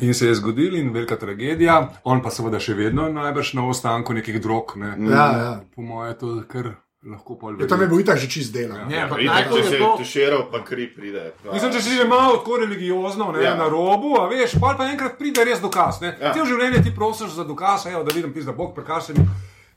[0.02, 4.14] In se je zgodil in velika tragedija, on pa seveda še vedno najbrž na ostanku
[4.14, 4.74] nekih drog.
[4.78, 4.96] Ne.
[5.10, 5.52] Ja, ja.
[5.76, 6.72] Po mojem je to kar
[7.04, 8.76] lahko pol Ja, tam je bil itak že čist delo.
[8.78, 8.86] Ja.
[8.86, 9.88] Ne, ampak Itak, najbolj če je se to.
[9.98, 11.32] tuširal, pa kri pride.
[11.42, 13.50] Pa, Mislim, če si že malo tako religiozno, ne, Ja.
[13.50, 13.56] ja.
[13.58, 15.98] na robu, a veš, pa, pa enkrat pride res dokaz.
[16.02, 16.14] Ne.
[16.14, 16.28] Ja.
[16.28, 16.34] Ja.
[16.34, 19.18] Ti v življenju ti prosiš za dokaz, evo, da vidim, pisa Bog prekašen.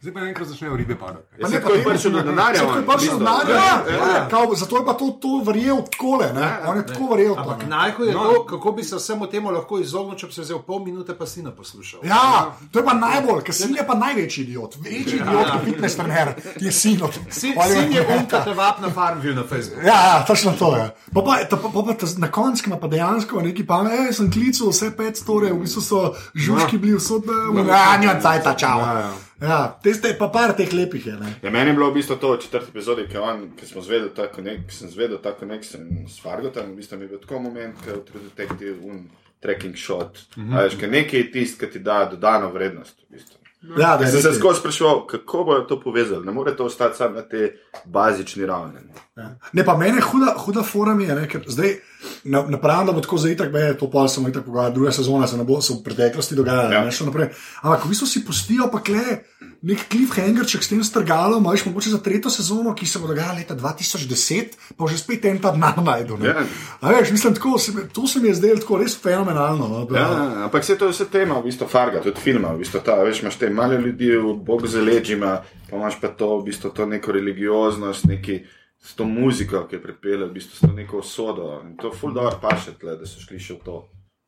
[0.05, 1.25] Zdaj pa enkrat začnejo ribe padati.
[1.41, 2.61] Ja, se tako je prišel do denarja.
[2.61, 3.55] Zato je on, prišel v denarja.
[3.55, 4.29] Ja, ja, ja.
[4.29, 6.33] Kao, Zato je pa to, to verjel takole.
[6.33, 6.49] ne.
[6.67, 7.39] On je tako verjel.
[7.39, 7.69] Ampak ne.
[7.69, 8.25] najhuje je No.
[8.25, 11.27] to, kako bi se vsemu temu lahko izognil, če bi se vzel pol minute, pa
[11.27, 12.01] si ne poslušal.
[12.05, 14.77] Ja, to je pa najbolj, ker sin je pa največji idiot.
[14.77, 18.91] Večji idiot kot fitness trener je sin od Sin, sin je umka, te vap na
[18.91, 19.87] Farmville na Facebooku.
[19.87, 20.85] Ja, ja, točno to je.
[21.15, 24.13] Pa, pa, ta, pa, pa, pa ta, na koncu ima pa dejansko neki pa, ne,
[24.13, 26.01] sem klical vse pet storje, v bistvu so
[26.35, 27.25] žužki bili vsod,
[27.69, 28.79] ja, nima cajta, čau.
[28.85, 29.13] Ja, ja.
[29.45, 31.35] Ja, te ste pa par teh lepih je, ne.
[31.43, 34.15] Ja, meni je bilo v bistvu to v četrti epizodi, ki, on, ki smo zvedeli
[34.17, 37.23] tako nek, ki sem zvedel tako nek, sem s Fargotom, v bistvu mi je bil
[37.23, 39.07] tako moment, ki je v True Detective un
[39.45, 40.19] tracking shot.
[40.37, 40.63] Mm -hmm.
[40.63, 42.97] Veš, ker nekaj je tisto, ki ti da dodano vrednost.
[43.09, 43.39] V bistvu.
[43.79, 46.27] Ja, da sem se skozi spraševal, kako bodo to povezali.
[46.27, 48.75] Ne more to ostati samo na te bazični ravni.
[48.75, 49.23] Ne.
[49.23, 49.37] Ja.
[49.53, 51.77] Ne, pa meni je huda, huda forum je, ne, ker zdaj
[52.25, 55.37] napravim, da bo tako zdaj, tako je to pol samo tako pogovarjal, druga sezona se
[55.37, 56.85] ne bo se v preteklosti dogajala, Ja.
[56.85, 57.29] ne še naprej.
[57.63, 59.23] Ampak v bistvu si pustijo pa kle
[59.63, 63.55] nek cliffhangerček s tem strgalom, imaš mogoče za tretjo sezono, ki se bo dogajala leta
[63.55, 64.45] 2010,
[64.77, 66.17] pa že spet en ta dan najdu.
[66.17, 66.27] ne.
[66.27, 66.45] Ja.
[66.81, 69.69] A veš, mislim, tako, se, to se mi je zdelo tako res fenomenalno.
[69.69, 70.09] No, da, Ja,
[70.45, 72.49] ampak se to je vse tema, v bistvu Farga, tudi filma.
[72.51, 75.39] V bistvu ta, veš, imaš te male ljudi, v bog za leđima,
[75.71, 78.45] pa imaš pa to, v bistvu to neko religioznost, neki.
[78.85, 81.63] S to muziko, ki je pripela, v bistvu s to neko usodo.
[81.65, 83.79] In to je ful dobro paše, tle, da so šli še v to.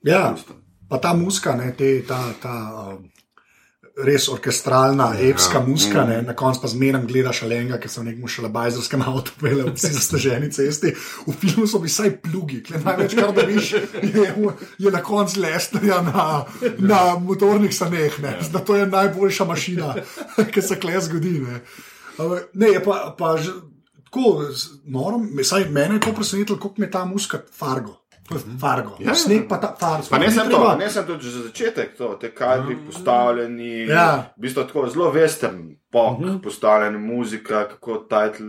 [0.08, 0.56] ja, V bistvu.
[0.88, 2.54] pa ta muska, ne, te, ta, ta
[2.94, 3.04] um,
[4.06, 8.28] res orkestralna, epska muska, ne, na koncu pa zmeraj gledaš alenga, ki so v nekem
[8.28, 10.92] šalabajzerskem avtu pele, vsi zasteženi cesti.
[11.26, 13.70] V filmu so bili vsaj plugi, kle največ, kar dobiš,
[14.04, 14.26] je,
[14.84, 16.26] je na koncu lesnerja na,
[16.80, 19.94] na motornih saneh, ne, da to je najboljša mašina,
[20.52, 21.40] ki se kle zgodi.
[21.44, 21.60] Ne,
[22.16, 23.52] Ampak, ne je pa, pa že
[24.16, 28.06] tako, noro, saj mene je to presenetilo, mi je ta muska fargo.
[28.28, 28.96] To je Fargo.
[28.98, 29.14] Ja.
[29.14, 30.06] Sneg pa ta fargo.
[30.10, 34.34] Pa ne sem to, ne sem tudi že začetek, to, te kadri postavljeni, Ja.
[34.36, 36.42] v bistvu tako zelo western, pop, uh -huh.
[36.42, 38.46] postavljena muzika, kako title,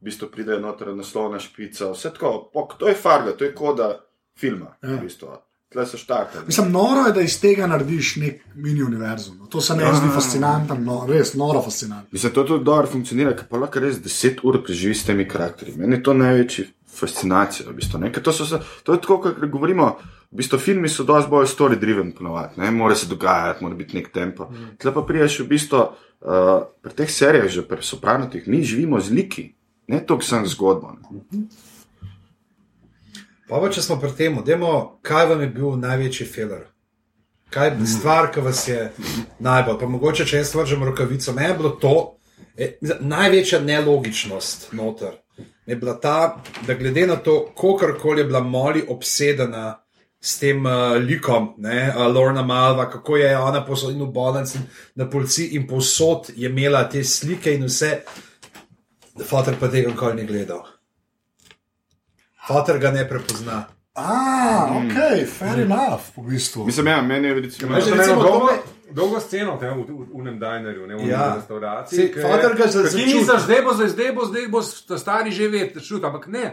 [0.00, 4.00] v bistvu pride noter naslovna špica, vse tako, pok, to je farga, to je koda
[4.38, 4.88] filma, ja.
[4.88, 5.28] v bistvu.
[5.70, 6.46] Tle so štartali.
[6.46, 9.36] Mislim, noro je, da iz tega narediš nek mini univerzum.
[9.38, 9.46] no.
[9.46, 12.08] To se mi zdi fascinantno, no, res noro fascinantno.
[12.12, 15.76] Mislim, to tudi dobro funkcionira, ker pa lahko res 10 ur preživi s temi karakterji.
[15.78, 17.68] Meni je to največji fascinacija.
[17.70, 18.10] V bistvu, ne.
[18.12, 19.92] Ker to, so, se- to je tako, kot govorimo.
[20.32, 24.10] V bistvu, filmi so dosti bolj story-driven, ponovadi, ne mora se dogajati, mora biti nek
[24.14, 24.50] tempo.
[24.50, 24.74] Mm.
[24.78, 29.10] Tle pa priješ v bistvu uh, pri teh serijah, že pri sopranotih, mi živimo z
[29.10, 29.54] liki,
[29.88, 30.92] ne toliko sem zgodbo.
[30.92, 31.00] Ne.
[31.02, 31.69] Pa,
[33.50, 36.68] pa če smo pri tem, demo, kaj vam je bil največji filer?
[37.50, 38.90] Kaj je stvar, ki vas je
[39.42, 41.94] najbolj, pa mogoče če jaz vržem rokavico, meni je bilo to,
[42.56, 45.18] mislim, največja nelogičnost noter.
[45.66, 49.80] Je bila ta, da glede na to, koliko je bila Molly obsedena
[50.20, 54.58] s tem uh, likom, ne, uh, Lorna Malva, kako je ona posod in v bolnici,
[54.94, 58.00] na policiji in posod je imela te slike in vse,
[59.20, 60.62] Fotor pa tega nikoli ni gledal.
[62.46, 63.64] Fotor ga ne prepozna.
[63.94, 64.94] Ah, ok,
[65.28, 66.64] fair enough, v bistvu.
[66.64, 68.62] Mislim, ja, meni je recimo, Veš, Imamo recimo, dolgo, to
[68.92, 71.10] dolgo sceno te, v, v, v enem dinerju, ne, v Ja.
[71.10, 71.34] ja.
[71.34, 72.06] restavraciji.
[72.14, 73.14] Fater ga za- ke Ti začuti.
[73.14, 76.46] misliš, zdaj bo, zdaj, zdaj bo, zdaj bo sta stari že vedeti, čut, ampak ne.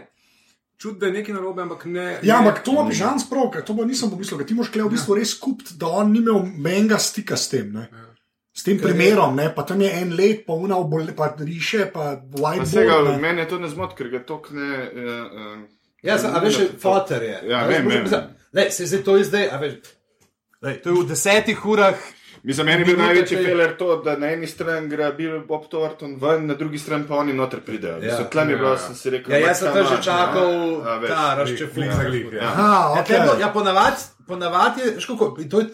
[0.76, 2.18] Čut, da je nekaj narobe, ampak ne.
[2.22, 4.82] Ja, ampak to ima pižam sprav, ker to pa nisem pomislil, ker ti moraš kle
[4.82, 7.72] v bistvu res kupiti, da on ni imel menga stika s tem.
[7.72, 7.88] Ne?
[8.52, 9.48] S tem primerom, ne?
[9.48, 13.08] pa tam je en let, pa una obole, pa riše, pa Pa vsega, whiteboard.
[13.08, 13.18] ne.
[13.20, 14.68] meni je to ne zmot, ker ga tokne.
[14.92, 17.40] Uh, uh, Ja, za- a veš, fotor je.
[17.44, 18.04] Ja, vem, vem.
[18.52, 19.72] Lej, se zdaj to je zdaj, a veš.
[20.62, 21.94] Lej, to je v desetih urah.
[22.40, 25.66] Mislim, meni je bil največji te- feler to, da na eni strani gre Bill Bob
[25.66, 27.98] Thornton ven, na drugi strani pa oni noter pridejo.
[27.98, 28.14] Ja.
[28.14, 28.78] Ja, Tlem je bilo, Ja.
[28.78, 31.38] sem si rekel, Ja, "Ma, jaz sem to že čakal, a, a, veš, ta Flik
[31.40, 31.92] razčefljiv.
[31.92, 32.40] za glih, ja.
[32.44, 33.96] Aha, Ja, ja, ponavadi,
[34.26, 35.66] ponavadi je, veš kako, to je,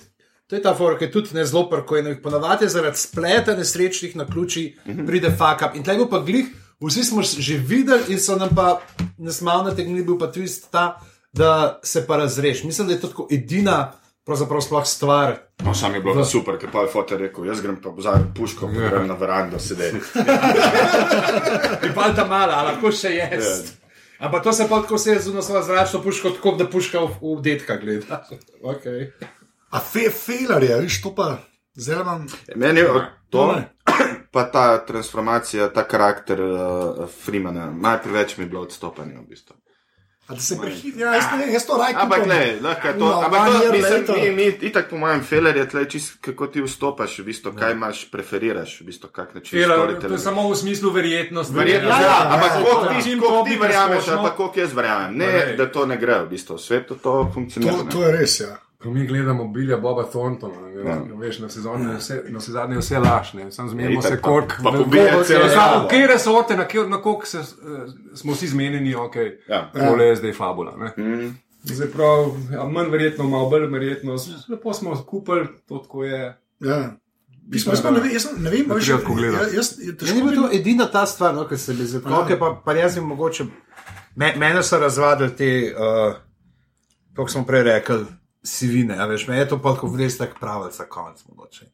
[0.47, 2.17] to je ta fork, ki je tudi ne zelo parkojno.
[2.19, 4.65] Ponavadi je zaradi spleta nesrečnih na ključi
[5.07, 5.77] pride fuck up.
[5.77, 6.47] In tle je bil pa glih,
[6.87, 8.81] vsi smo že videli in so nam pa
[9.19, 11.01] nesmalno nategnili, bil pa twist ta,
[11.33, 12.65] da se pa razreš.
[12.65, 13.93] Mislim, da je to tako edina,
[14.25, 15.37] pravzaprav sploh stvar.
[15.65, 18.33] No, sam je bilo pa super, ker pa je fotor rekel, jaz grem pa vzamem
[18.37, 20.01] puško, pa grem na verando sedeti.
[21.87, 23.75] In pa ta mala, a lahko še jaz.
[24.19, 27.41] Ampak to se pa tako se zunaj svojo zračno puško, tako da puška v, v
[27.43, 28.25] detka gleda.
[28.65, 29.11] Okay.
[29.71, 31.37] A fe, felar je, viš, to pa
[31.77, 32.27] zdaj imam.
[32.57, 32.87] Meni je
[33.31, 33.74] to, Ne.
[34.35, 39.57] Pa ta transformacija, ta karakter uh, Freemana, malo preveč mi je bilo odstopanja v bistvu.
[40.27, 43.05] A da se prehiti, ja, jaz, ne, jaz to raj Ampak ne, lahko je to.
[43.05, 46.63] No, ampak to, mislim, mi, mi, itak po mojem feler je tle čist, kako ti
[46.65, 50.57] vstopaš, v bistvu, kaj imaš, preferiraš, v bistvu, kak način Fela, to je samo v
[50.57, 51.55] smislu verjetnosti.
[51.55, 53.03] Verjetno, Ja, ja, ja, ampak ja, koliko ja.
[53.03, 55.17] ti, to ti verjameš, ali pa koliko jaz verjamem.
[55.19, 57.77] Ne, da to ne gre, v bistvu, v svetu to funkcionira.
[57.85, 58.57] To, to je res, ja.
[58.85, 60.81] Ko mi gledamo Bilja Boba Thorntona, ja.
[60.85, 61.03] Ja.
[61.15, 64.71] veš, na sezoni je vse, na vse vse lažne, sam zmenimo se, pa- koliko pa
[64.73, 65.87] pobija celo Ja, slavo.
[65.87, 67.45] v kje resorte, na, na koliko se, uh,
[68.15, 69.17] smo vsi zmenjeni, ok,
[69.49, 69.71] Ja.
[69.73, 70.77] tole je zdaj fabula.
[70.77, 70.93] Ne?
[70.99, 71.39] Mm.
[71.65, 72.19] Zdaj prav,
[72.53, 74.17] ja, manj verjetno, malo bolj verjetno,
[74.49, 76.37] lepo smo kupili, to tako je.
[76.61, 76.93] ja.
[77.47, 79.45] Mislim, jaz, pa ne vem, jaz ne vem, Da veš, treba tako gledati.
[79.45, 81.75] ja, jaz, jaz, Meni težko je bila bi- to edina ta stvar, no, ki se
[81.75, 83.45] mi zdi, okay, pa, pa jaz jim mogoče.
[84.17, 86.15] Me, mene so razvadili te, uh,
[87.17, 88.05] kot smo prej rekli,
[88.45, 88.95] sivine.
[88.95, 91.67] a Veš, me je to pa kot res tak pravica, konec mogoče.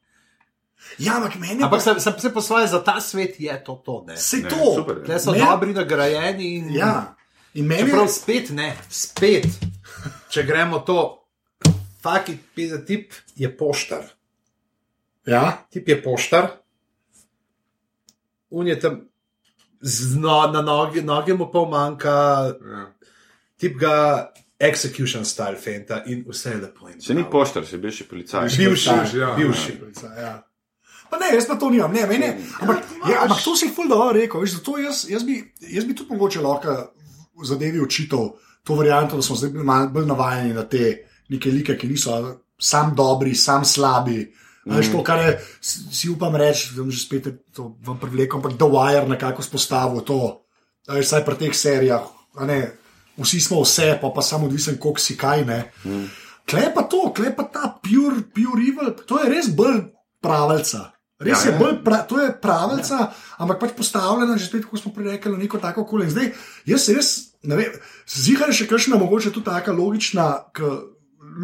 [0.99, 3.75] Ja, ampak meni je Ampak pa- sem, se po svoje, za ta svet je to
[3.77, 4.05] to.
[4.07, 4.17] Ne.
[4.17, 4.87] se Ne, to.
[5.05, 7.15] Tle so Meni- dobri, nagrajeni in Ja.
[7.55, 9.47] In meni je, spet ne, spet,
[10.31, 11.19] če gremo to,
[12.01, 14.07] faki pisa tip je poštar.
[15.27, 16.49] ja, Tip je poštar,
[18.51, 19.01] un je tam
[19.81, 22.15] z no, na nogi, noge mu pa manjka,
[22.63, 22.87] Ja.
[23.57, 24.31] tip ga
[24.61, 26.89] execution style fenta in vse je lepo.
[26.89, 27.33] in Se ni prav.
[27.33, 28.49] poštar, si bil še policaj.
[28.49, 29.35] Bivši, Bivši, ja.
[29.37, 29.79] bivši.
[30.21, 30.35] ja.
[31.11, 32.29] Pa ne, jaz pa to nimam, ne, meni.
[32.61, 35.97] Ampak, ja, ampak to si ful dobro rekel, veš, zato jaz, jaz, bi, jaz bi
[35.99, 36.77] tudi mogoče lahko
[37.43, 41.75] zadevi očital to varianto, da smo zdaj bili malo bolj navajeni na te neke like,
[41.79, 42.15] ki niso
[42.61, 44.21] sam dobri, sam slabi.
[44.67, 44.77] Mm.
[44.77, 45.33] Veš, to, kar je,
[45.65, 50.45] si upam reči, da že spet to vam privlekel, ampak The Wire nekako spostavil to,
[50.87, 52.05] veš, vsaj pri teh serijah.
[52.37, 52.61] a Ne,
[53.23, 55.61] vsi smo vse, pa, pa samo odvisen, koliko si kaj ne.
[55.85, 56.07] Mm.
[56.51, 59.85] Klej pa to, klej pa ta pure, pure evil, to je res bolj
[60.23, 60.91] pravica.
[61.21, 61.59] Res Ja, ja, je ja.
[61.61, 63.11] bolj, pra, to je pravica, ja.
[63.45, 66.09] ampak pač postavljena, že spet, kot smo prej rekli, neko tako okolje.
[66.09, 66.31] In Zdaj,
[66.73, 67.11] jaz res,
[67.45, 67.77] ne vem,
[68.09, 70.31] zihar je še kakšna, mogoče tudi taka logična,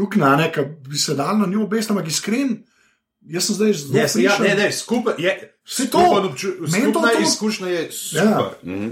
[0.00, 2.56] luknja, ki bi se dal na njo obest, ampak iskren,
[3.26, 5.32] jaz sem zdaj zelo Yes, ja, ne, ne, skupaj je.
[5.66, 8.24] Saj to, skupen obču- meni to- Skupna to- izkušnja je super.
[8.24, 8.50] Ja.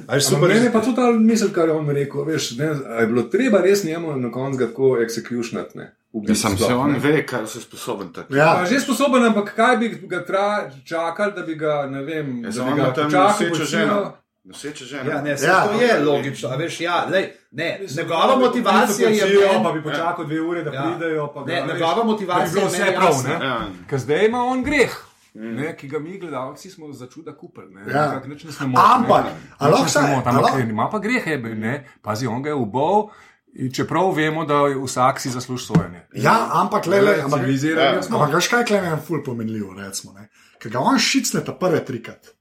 [0.09, 0.21] Ja.
[0.21, 2.25] Super, meni je pa tudi ta misel, kar je on rekel.
[2.25, 2.67] Veš, ne,
[3.01, 5.79] je bilo treba res njemu na koncu tako executionati.
[6.21, 6.99] Ja, sam se on ne.
[7.01, 8.35] ve, kaj se sposoben tako.
[8.35, 8.57] Ja.
[8.57, 10.47] Pa Že sposoben, ampak kaj bi ga tra,
[10.85, 13.67] čakali, da bi ga, ne vem, Ja, da bi ga počakal, nosečo policijo?
[13.69, 14.13] ženo.
[14.45, 15.11] Noseče žene.
[15.11, 15.67] Ja, ne, Ja.
[15.67, 16.49] to je logično.
[16.49, 20.63] a Veš, ja, lej, ne, njegova motivacija je Policijo, meni- Pa bi počakal dve ure,
[20.63, 20.83] da Ja.
[20.85, 21.33] pridejo.
[21.35, 23.41] pa Ne, ga, veš, njegova motivacija da bi bilo je vse prav.
[23.41, 23.47] ne.
[23.47, 23.61] Ja.
[23.91, 24.93] Ker zdaj ima on greh.
[25.35, 27.75] Ne, ki ga mi, gledalci, smo za čuda kupili.
[27.75, 27.81] ne.
[27.93, 28.21] Ja.
[28.21, 28.75] Ne ne.
[28.77, 29.25] Ampak,
[29.59, 31.87] a Nič lahko ne Ampak lahko- je- ima pa greh, je, ne.
[32.03, 33.09] Pazi, on ga je ubol.
[33.57, 36.01] in Čeprav vemo, da vsak si zasluži sojenje.
[36.13, 38.01] Ja, ampak le, le, ampak, ja.
[38.11, 40.29] ampak veš kaj, klej je ful pomenljivo, recimo, ne.
[40.59, 42.34] Ker ga on šicne ta prve trikrat.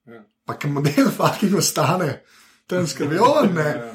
[0.44, 0.54] Ja.
[0.54, 2.24] Pa ki model fucking ostane,
[2.68, 3.94] tam skrbijo, ne.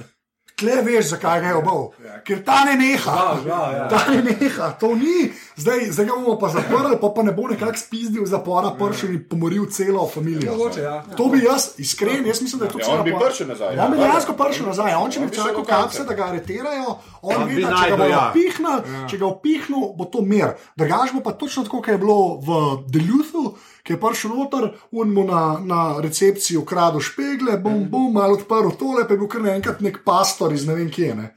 [0.58, 1.84] Kle veš, zakaj ga je obal.
[2.26, 3.12] Ker ta ne neha.
[3.14, 3.88] Žal, žal, ja.
[3.88, 5.28] Ta ne neha, to ni.
[5.54, 9.20] Zdaj, zdaj ga bomo pa zaprli, pa, pa ne bo nekako spizdil zapora, pršil in
[9.30, 10.56] pomoril celo familijo.
[10.56, 10.96] Mogoče, ja.
[11.14, 13.76] To bi jaz, iskren, jaz mislim, da je to Ja, on bi prišel nazaj.
[13.76, 14.38] Ja, on bi Ja, dejansko ja.
[14.42, 14.94] prišel nazaj.
[14.98, 18.10] On, če bi čakal kapse, da ga aretirajo, on bi da če ga našel, bojo
[18.10, 19.06] ja.
[19.12, 20.56] če ga upihnil, bo to mir.
[20.74, 23.54] Drugač bo pa točno tako, kot je bilo v Deluthu,
[23.88, 28.74] ki je prišel noter, un mu na, na recepciji ukradel špegle, bom, bom, malo odprl
[28.76, 31.14] tole, pa je bil kar naenkrat nek pastor iz ne vem kje.
[31.16, 31.30] Ne.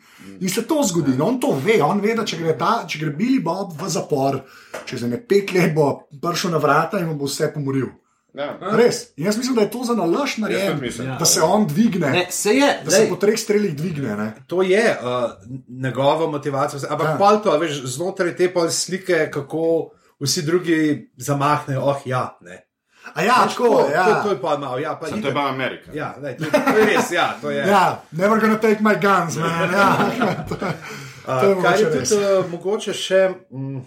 [0.44, 3.00] In se to zgodi, in on to ve, on ve, da če gre, ta, če
[3.06, 4.42] gre Billy Bob v zapor,
[4.90, 7.88] čez ne pet let bo prišel na vrata in bo vse pomoril.
[8.36, 8.50] Ja.
[8.76, 9.00] Res.
[9.20, 11.08] In jaz mislim, da je to za nalaž narejeno, mislim.
[11.20, 14.16] da se on dvigne, Ne, se je, da se lej, po treh strelih dvigne.
[14.16, 14.28] Ne.
[14.48, 15.32] to je uh,
[15.68, 16.80] njegova motivacija.
[16.90, 17.12] Ampak Ja.
[17.12, 17.18] ja.
[17.18, 19.92] pol to, a veš, znotraj te pol slike, kako
[20.22, 20.78] vsi drugi
[21.18, 22.62] zamahnejo, oh ja, ne.
[23.14, 24.06] A ja, Pač tako, to, ja.
[24.06, 25.90] to, to je pa malo, ja, pa Sam to je pa Amerika.
[25.94, 27.64] Ja, lej, to, to je res, ja, to je.
[27.66, 29.72] Ja, never gonna take my guns, man.
[29.74, 29.88] Ja.
[30.50, 30.78] to, je-
[31.26, 33.20] to je Uh, kar je tudi uh, mogoče še
[33.50, 33.82] mm,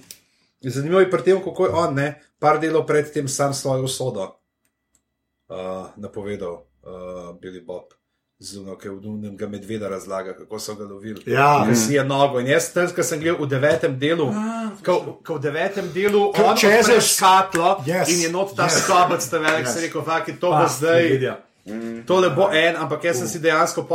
[0.63, 2.07] zanimivo je pri tem, kako je on, ne,
[2.39, 4.29] par delov predtem sam svojo usodo
[5.49, 7.91] uh, napovedal, uh, Billy Bob.
[8.39, 11.23] Zuno, ki je v Dunem ga medveda razlaga, kako so ga lovili.
[11.27, 11.67] Ja.
[11.69, 12.41] Ki si je nogo.
[12.41, 14.27] In jaz, tam, ko sem gledal v devetem delu,
[14.85, 18.11] ko, ko v devetem delu odpre škatlo Yes.
[18.11, 18.83] in je not ta Yes.
[18.83, 19.69] skabec, ta velik, Yes.
[19.69, 19.75] yes.
[19.75, 21.37] se rekel, fakt, to bo zdaj.
[22.07, 23.87] Tole bo en, ampak jaz sem si dejansko,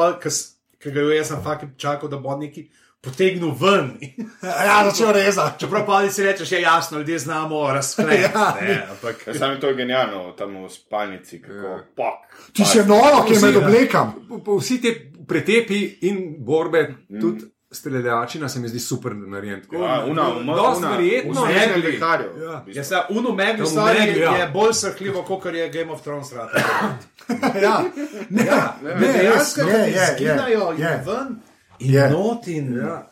[0.79, 2.69] ki ga je jaz sem fakt čakal, da bo neki
[3.01, 3.97] potegnil ven.
[4.65, 5.59] Ja, začel rezati.
[5.59, 8.11] Čeprav pa ti si rečeš, je jasno, ljudje znamo razkriti.
[8.23, 8.55] Ja.
[8.61, 12.51] ja, ampak Ja, sam je to genialno, tam v spalnici, kako pak.
[12.53, 13.57] Ti si noro, ki je ja.
[13.59, 14.13] oblekam.
[14.59, 14.95] Vsi ti
[15.27, 16.87] pretepi in borbe,
[17.21, 19.61] tudi streljačina se mi zdi super narejen.
[19.61, 21.31] Tako, Ja, una, uma, dosti una, verjetno.
[21.33, 22.41] vse ne, je lekarjev.
[22.41, 22.63] Ja.
[22.67, 24.35] Ja, se, Uno Megli Ja, v stvari Megli, ja.
[24.35, 26.31] je bolj srhljivo, kot je Game of Thrones.
[26.33, 26.49] rad.
[27.63, 27.83] ja,
[28.29, 31.03] ne, Ja, ne, ne, res, dejansko, je, da je, je, izginajo in je.
[31.05, 31.39] ven
[31.79, 32.09] in Je.
[32.09, 32.75] not in.
[32.75, 33.05] Ja.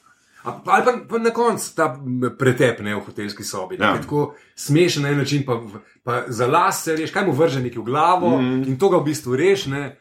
[0.44, 3.76] A- Ali pa, pa na koncu ta m, pretep ne, v hotelski sobi.
[3.76, 3.86] Ja.
[3.86, 4.02] Ja.
[4.02, 4.22] Tako
[4.56, 5.60] smešen na en način, pa,
[6.04, 8.64] pa za las se reš, kaj mu vrže neki v glavo mm.
[8.64, 9.66] in to ga v bistvu reš.
[9.68, 9.98] Ne,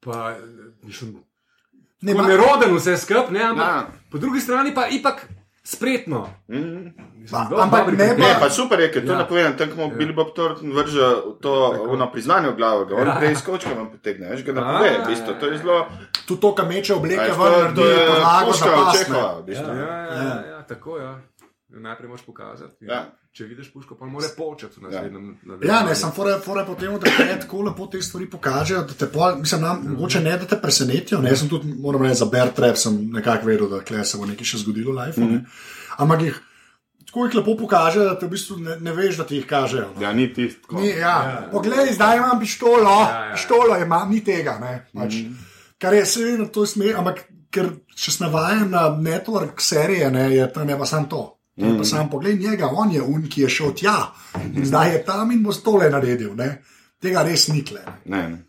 [0.00, 0.36] pa,
[0.82, 1.16] mislim,
[2.02, 3.76] Ne, ne, ma- neroden vse skup, ne, ampak Ja.
[3.76, 3.86] ja.
[4.10, 5.28] po drugi strani pa ipak
[5.66, 6.30] spretno.
[6.48, 6.94] Mm.
[7.58, 8.14] Ampak ne.
[8.14, 9.18] Ne, Pa- super je, ker to Ja.
[9.18, 11.06] ne povem, tam ko Billy Bob Thornton vrže
[11.42, 11.50] to
[11.90, 13.18] ono priznanje v glavo, ga on Ja.
[13.18, 15.46] prej iz kočka vam potegne, veš, ga ne A, pove, ja, v bistvu, ja, to
[15.46, 15.58] je ja.
[15.58, 15.78] zelo,
[16.26, 18.66] Tudi to, kar meče obleke, to, naredi to je podlago za.
[18.94, 19.68] Čehova, v bistvu.
[19.68, 21.12] Ja, ja, ja, ja, tako ja.
[21.80, 22.86] Najprej moraš pokazati.
[22.88, 23.02] Ja.
[23.36, 25.28] Če vidiš puško, pa mora početi v naslednjem.
[25.66, 28.96] Ja, ne, sem fora, fora po tem, da te tako lepo te stvari pokažejo, da
[28.96, 31.20] te pol, mislim, nam, mogoče ne, da te presenetijo.
[31.20, 34.52] Ne, sem tudi, moram reči, za Bear Trap sem nekako vedel, da se bo nekaj
[34.52, 35.20] še zgodilo v life.
[35.20, 35.44] Mm.
[36.00, 36.42] Ampak jih
[37.06, 39.92] tako jih lepo pokaže, da te v bistvu ne, ne veš, da ti jih kažejo.
[39.94, 40.02] no.
[40.02, 40.76] Ja, ni tisto.
[40.76, 41.16] Ni, ja.
[41.28, 41.48] Ja.
[41.52, 43.24] Poglej, zdaj imam pištolo, ja, ja.
[43.24, 43.32] ja.
[43.36, 44.58] pištolo imam, ni tega.
[44.60, 45.14] Ne, pač.
[45.14, 45.46] mm.
[45.78, 50.52] Kar je seveda to smer, ampak ker če sem navajen na network serije, ne, je
[50.52, 51.35] tam je pa sam to.
[51.56, 54.12] Je Pa sam pogled njega, on je un, ki je šel tja
[54.44, 56.34] in zdaj je tam in bo stole naredil.
[56.36, 56.50] Ne.
[57.00, 57.80] Tega res nikle.
[58.04, 58.42] Ne, ne.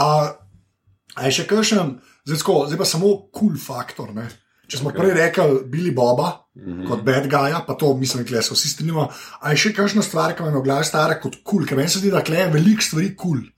[0.00, 0.06] A,
[1.14, 4.14] a je še kakšen, zdaj, tako, zdaj pa samo kul cool faktor.
[4.16, 4.24] Ne.
[4.68, 5.00] Če smo okay.
[5.00, 6.88] prej rekli Billy Boba mm -hmm.
[6.88, 9.08] kot bad guy, pa to mislim, da se vsi strinjamo.
[9.40, 11.76] A je še kakšna stvar, ki me je v glavi stara kot kul, cool, ker
[11.76, 13.38] meni se zdi, da je veliko stvari kul.
[13.38, 13.57] Cool.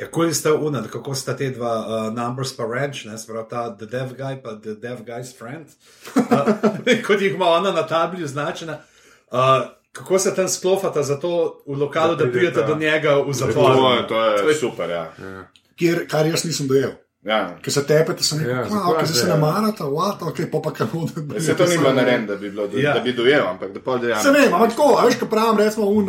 [0.00, 3.66] Ja, kul sta unad, kako sta te dva uh, numbers pa ranch, ne, sprav ta
[3.70, 5.66] The Dev Guy pa The Dev Guy's Friend,
[6.16, 8.78] uh, kot jih ima ona na tabli označena.
[9.28, 9.38] Uh,
[9.92, 11.32] kako se tam sklofata za to
[11.66, 13.70] v lokalu, da, Da pridete do njega v To, zapor?
[13.92, 15.12] je- to je super, ja.
[15.76, 16.90] Kjer, kar jaz nisem dojel.
[17.22, 17.56] Ja.
[17.62, 19.34] Ker se tepete, sem rekel, Ja, ja, zakaj okay, se, se ja.
[19.34, 22.50] ne marate, what, ok, pa pa kako da Se to ni bilo narejeno, da bi,
[22.50, 22.88] bilo, da, Ja.
[22.88, 22.94] ja.
[22.94, 24.32] da bi dojel, ampak da pol Se dejansko.
[24.32, 26.08] vem, ampak tako, a veš, ko pravim, recimo, un,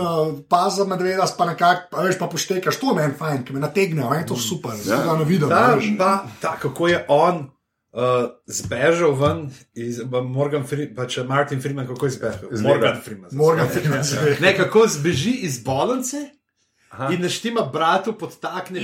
[0.49, 4.24] paza medveda, pa nekako, a veš, pa poštekaš, to meni fajn, ki me nategne, meni
[4.24, 4.95] je to super, ja.
[4.95, 5.05] Ja.
[5.05, 5.49] da ne vidim.
[5.49, 5.89] Ta, a veš.
[5.97, 7.49] pa, ta, kako je on
[7.91, 12.49] uh, zbežal ven iz Morgan Freeman, pa če Martin Freeman, kako je zbežal?
[12.64, 13.01] Morgan.
[13.03, 13.30] Freeman.
[13.34, 14.38] Morgan Freeman se ve.
[14.39, 16.18] Ne, kako zbeži iz bolnice.
[17.11, 18.81] In naštima bratu podtakne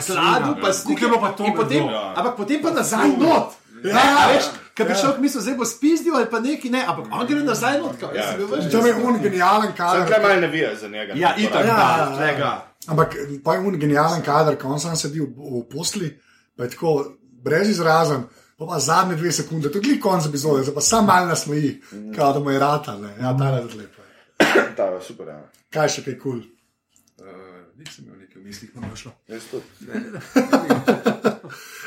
[0.00, 0.74] sladu, pa ja.
[1.00, 1.84] je pa to in potem?
[1.84, 2.14] Ja.
[2.16, 3.52] ampak potem pa nazaj not.
[3.84, 4.44] Ja, ja, veš,
[4.74, 7.78] kaj bi šel, misel, zdaj bo spizdil ali pa neki ne, ampak on gre nazaj
[7.78, 8.70] not, kao, jaz Ja.
[8.70, 10.06] Tam je un genijalen kader.
[10.06, 11.12] tukaj malo navija za njega.
[11.16, 12.18] Ja, itak, Ja, da, ja, ja.
[12.18, 12.66] tega.
[12.86, 16.08] Ampak pa je un genijalen kader, ko on sam sedi v, v posli,
[16.56, 18.24] pa je tako brez izrazen.
[18.58, 22.14] Pa, pa zadnje dve sekunde, to je konc epizode, zdaj pa sam mal nasmeji, mm.
[22.14, 24.02] kao da mu je rata, ne, ja, ta je lepo.
[24.76, 25.42] Ta je super, ja.
[25.70, 26.40] Kaj še kaj kul?
[26.40, 26.51] Cool?
[27.22, 27.28] Uh,
[27.78, 29.12] nisem imel nekaj v mislih, pa ne šlo.
[29.28, 29.66] Jaz tudi.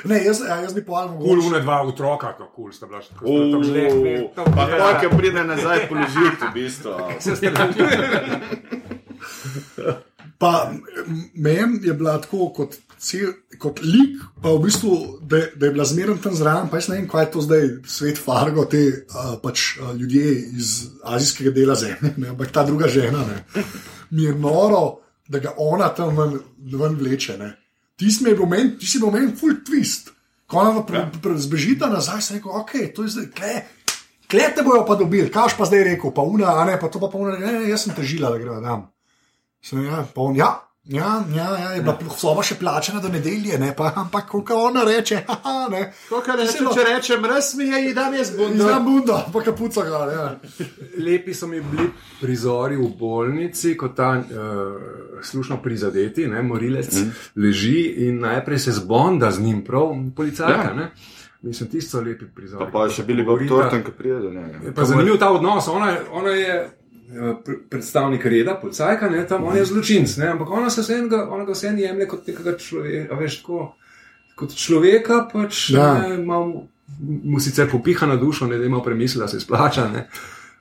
[0.06, 3.00] Ne, jaz, ja, jaz bi povedal, Kul, une dva otroka, kako kul sta bila.
[3.02, 6.94] tako tam zle- Uuu, tam- Pa pa, ki pride nazaj položiti, v bistvu.
[10.38, 10.84] Pa m-
[11.36, 15.86] meni je bila tako kot, cel, kot lik, pa v bistvu, da, da je bila
[15.86, 16.68] zmeraj tam zraven.
[16.68, 19.06] Pa jaz ne vem, kaj je to zdaj, svet Fargo, te uh,
[19.40, 20.74] pač, uh, ljudje iz
[21.04, 23.24] azijskega dela zemlje, ne, ampak ta druga žena.
[23.24, 23.64] Ne,
[24.12, 24.84] mi je noro,
[25.28, 27.38] da ga ona tam ven, ven vleče.
[27.38, 27.52] Ne.
[27.96, 30.12] Ti si bil meni, ti si bil meni full twist.
[30.46, 33.54] Ko ona pre, pre, zbežita nazaj, sem rekel, ok, to je zdaj, kle.
[34.30, 37.10] Klete bojo pa dobili, kaj pa zdaj rekel, pa una, a ne, pa to pa
[37.14, 38.88] pa una, ne, ne, jaz sem težila, da gremo tam.
[39.66, 40.50] Sem, ja, pa on, ja,
[40.86, 44.84] ja, ja, ja, je bila soba še plačena do nedelje, ne, pa, ampak kako ona
[44.86, 45.82] reče, haha, ne.
[46.10, 48.68] To, kar rečem, če rečem, res mi je, da mi je zbundo.
[48.70, 50.28] Znam bundo, pa kapuca ga, ja.
[51.02, 51.90] Lepi so mi bili
[52.22, 57.28] prizori v bolnici, ko ta uh, slušno prizadeti, ne, morilec, mm.
[57.42, 60.72] leži in najprej se zbonda z njim, prav policajka.
[60.76, 60.82] Ja.
[60.86, 60.90] Ja.
[61.46, 62.66] Mislim, tisti so lepi prizori.
[62.66, 64.64] Pa pa še bili Bob Thornton, ki pride do njega.
[64.66, 65.68] Je pa zanimiv ta odnos.
[65.70, 66.56] Ona, ona je
[67.70, 71.54] predstavnik reda, policajka, ne, tam on je zločinc, ne, ampak ona se vseeno ona ga
[71.54, 73.60] vseeno jemlje kot nekega človeka, veš, tako,
[74.36, 75.94] kot človeka, pač Ja.
[76.02, 76.54] ne, mal,
[77.00, 79.90] mu sicer popiha na dušo, ne, da ima premisli, da se splača.
[79.94, 80.08] Ne.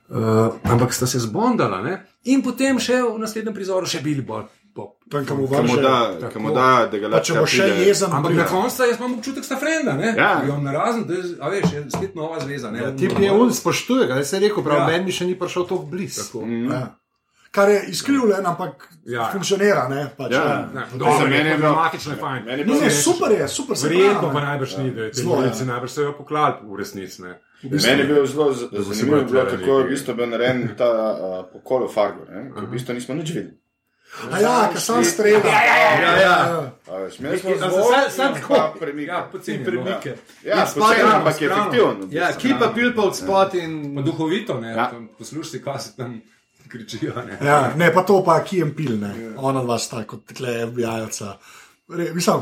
[0.09, 1.95] Uh, ampak sta se zbondala ne?
[2.29, 4.45] in potem še v naslednjem prizoru še bili bolj
[4.75, 4.97] pop.
[5.09, 5.61] Tam, kam mu da,
[6.43, 9.39] mu da, da ga Pa če bo še jezen, Ampak na koncu jaz imam občutek,
[9.39, 10.11] da sta frenda, ne?
[10.17, 10.41] Ja.
[10.43, 12.71] Jo narazen, da je, a veš, je spet nova zveza.
[12.71, 12.83] Ne?
[12.83, 14.87] Ja, tip je un, spoštuje ga, jaz sem rekel, prav, Ja.
[14.87, 16.21] meni še ni prišel tako blizu.
[16.21, 16.43] Tako.
[16.69, 16.83] Ja.
[17.51, 19.21] Kar je izkrivljen, ampak Ja.
[19.21, 19.29] ja.
[19.31, 20.43] funkcionira, ne, pač, Ja.
[20.43, 20.69] ja.
[20.73, 22.41] Ne, Za dobro, mene meni je je je fajn.
[22.45, 24.45] Meni je Ne, bilo ne, super je, super se Verjetno pa ne.
[24.45, 25.51] najbrž ni, da je Zelo, ja.
[25.65, 27.21] najbrž so jo poklali v resnici.
[27.21, 27.39] ne.
[27.63, 31.87] Meni je bilo zelo se zanimivo, kako je v bistvu bil narejen ta uh, pokol
[31.87, 32.51] v Fargo, ne?
[32.51, 33.55] ko v bistvu nismo nič videli.
[34.25, 35.41] A ja, ki sem streljal.
[35.43, 35.61] Ja,
[36.01, 36.35] Ja, ja.
[36.85, 38.79] A veš, imeli smo A za- zvok, sam- sam pa tako.
[38.79, 39.07] premike.
[39.07, 39.57] Ja, poceni.
[39.57, 39.65] no.
[39.65, 40.15] Premike.
[40.43, 42.07] Ja, In spoceni, spadamo ampak je efektivno.
[42.11, 44.91] Ja, kipa pil pa od spot in Pa duhovito, ne, Ja.
[45.17, 46.21] poslušaj, si, kaj se tam
[46.67, 47.13] kričijo.
[47.17, 47.37] Ne.
[47.41, 49.11] Ja, ne, pa to pa Kijem Pil, ne.
[49.37, 51.33] Ona dva sta kot tle FBI-jevca.
[52.13, 52.35] Mislim,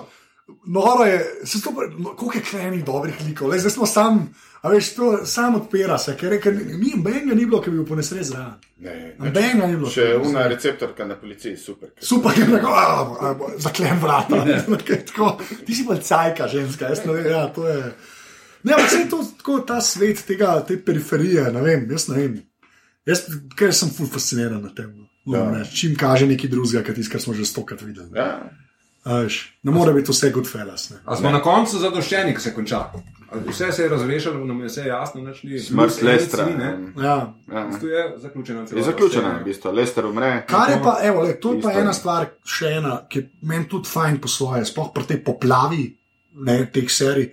[0.66, 4.20] noro je, se to, pa- no, koliko je klenih dobrih likov, le zdaj smo sam,
[4.62, 7.86] a veš, to sam odpira se, ker, ker ni benga ni bilo, ki bi bil
[7.88, 8.54] po nesreči zraven.
[8.80, 9.89] Ne, Benga ni bilo.
[9.91, 11.91] Še una receptorka na policiji, super.
[12.02, 12.88] Super, je tako, a,
[13.30, 14.41] a, zaklem vrata.
[15.12, 17.80] tako, ti si pa cajka, ženska, jaz ne vem, ja, to je.
[18.64, 22.36] Ne, ampak vse to, tako, ta svet tega, te periferije, ne vem, jaz ne vem.
[23.08, 23.26] Jaz,
[23.60, 24.91] ker sem ful fasciniran na tem.
[25.28, 25.76] no, reči.
[25.76, 28.12] Čim kaže nekaj drugega, kot tisto, kar smo že stokrat videli.
[28.16, 28.50] Ja.
[29.04, 30.89] A veš, ne more biti vse good fellas.
[30.89, 30.97] Ne.
[31.06, 32.80] A smo na koncu zadoščeni, ko se konča.
[33.34, 35.60] A Vse se je razrešilo, nam je vse jasno, nič ni.
[35.60, 36.45] Smrt Lestra.
[36.45, 37.34] Ne, Ja.
[37.51, 37.64] Ja.
[37.80, 38.66] Tu je zaključena.
[38.76, 39.72] Je zaključena, v bistvu.
[39.72, 40.45] Lester umre.
[40.47, 43.89] Kar je pa, evo, le, to je pa ena stvar, še ena, ki meni tudi
[43.89, 45.88] fajn po svoje, sploh pri tej poplavi
[46.45, 47.32] ne, teh serij.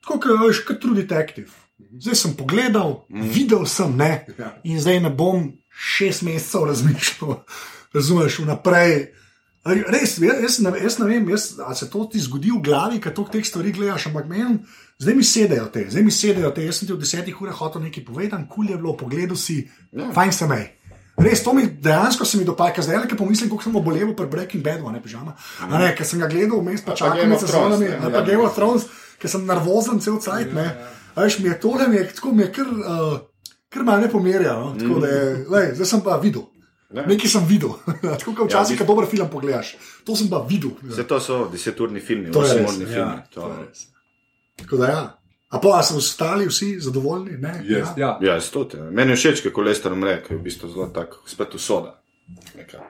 [0.00, 1.52] Tako kot veš, kot True Detective.
[2.00, 3.28] Zdaj sem pogledal, mm.
[3.28, 4.54] videl sem, ne, Ja.
[4.64, 7.42] in zdaj ne bom šest mesecev razmišljal,
[7.96, 9.12] razumeš, vnaprej.
[9.66, 13.00] Res, jaz, jaz, ne, jaz ne vem, jaz, ali se to ti zgodi v glavi,
[13.02, 14.60] kad toliko teh stvari gledaš, ampak meni,
[15.02, 16.64] zdaj mi sedejo te, zdaj mi sedejo te.
[16.64, 19.60] Jaz sem ti v desetih urah hotel nekaj povedati, kul je bilo, pogledal si,
[19.92, 20.08] ja.
[20.14, 20.64] fajn se mej.
[21.18, 24.28] Res, to mi dejansko se mi dopada, zdaj le, ki pomislim, kako sem obolel pri
[24.30, 25.34] Breaking Badu, a ne pižama.
[25.66, 28.22] A ne, ker sem ga gledal vmes, pa med of Thrones, sezonami, ne, ali pa
[28.22, 28.26] ja.
[28.30, 28.86] Game of Thrones,
[29.18, 30.68] ker sem nervozen cel cajt, ne.
[31.16, 33.16] A veš, mi je tole, mi je tako, mi je kar, uh,
[33.74, 34.70] kar malo ne pomerja, no?
[34.78, 36.46] tako da je, lej, zdaj sem pa videl.
[36.88, 37.04] Ja.
[37.04, 37.74] Nekaj sem videl,
[38.20, 39.74] tako kot včasih, v ja, ko dober film pogledaš.
[40.08, 40.72] To sem pa videl.
[40.82, 43.22] Vse to so deseturni filmi, To je res, osemurni ja, filmi.
[43.34, 43.86] to To- je res.
[44.56, 45.02] Tako da ja.
[45.48, 47.38] A pa a so ostali vsi zadovoljni?
[47.40, 47.60] Ne?
[47.64, 48.18] Yes, ja.
[48.20, 48.80] Ja, stote.
[48.80, 51.94] Meni je všeč, kako Lester umre, ker je v bistvu zelo tako, spet usoda.
[52.56, 52.84] Nekako.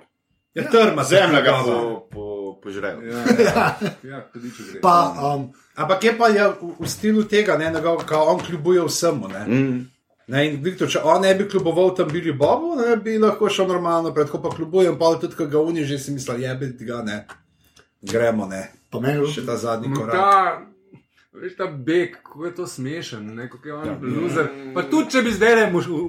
[0.55, 2.25] Ja, trma, Zemlja ga po, po,
[2.63, 3.03] požrejo.
[3.03, 4.81] Ja, ja, ja, gre.
[4.83, 7.79] Pa, um, Ampak je pa je v, v stilu tega, ne, da
[8.23, 9.29] on kljubuje vsemu.
[9.29, 9.45] Ne.
[9.47, 9.79] Mm.
[10.29, 13.69] Ne, in Viktor, če on ne bi kljuboval tam Billy Bobu, ne, bi lahko šel
[13.71, 17.23] normalno, predko pa kljubujem, pa tudi, ko ga oni že si mislijo, jebe ga, ne.
[18.03, 18.67] Gremo, ne.
[18.91, 20.13] pa meni, Še ta zadnji korak.
[20.13, 21.01] Ta,
[21.33, 23.95] veš, ta beg, kako je to smešen, ne, kako je on ja.
[24.03, 24.51] loser.
[24.75, 26.03] Pa tudi če bi zdaj le šel,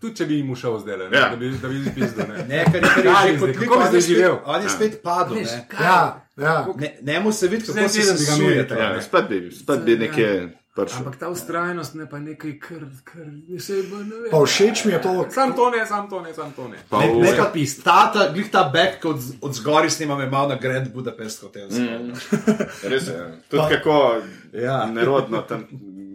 [0.00, 1.24] tudi če bi jim šel zdaj Ja.
[1.30, 2.30] da bi, da bi izpisal.
[2.30, 2.44] Ne.
[2.48, 4.38] Ne, ker je, je bi kot bi zdaj je živel?
[4.46, 5.42] On je spet padel.
[5.42, 5.58] Ne.
[5.80, 5.98] ja,
[6.38, 6.54] ja.
[6.78, 8.62] Ne, ne mu se vidi, kako se sesuje.
[8.70, 8.94] ja.
[8.94, 10.30] Ja, spet bi, spet bi nekje
[10.76, 10.98] prišel.
[10.98, 13.24] Ampak ta ustrajnost ne pa nekaj, kar, kar
[13.58, 14.30] se bo ne ve.
[14.30, 16.76] Pa všeč mi je to, Sam to ne, sam to ne, sam to ne.
[16.88, 17.82] Pa Ne, v- ne pa pist.
[17.82, 21.68] Ta, ta, glih ta back, od, od zgori snimam, je malo na Grand Budapest hotel.
[21.68, 22.12] Mm.
[22.90, 23.18] Res je.
[23.48, 24.20] Tudi kako
[24.52, 24.86] Ja.
[24.86, 25.66] nerodno tam,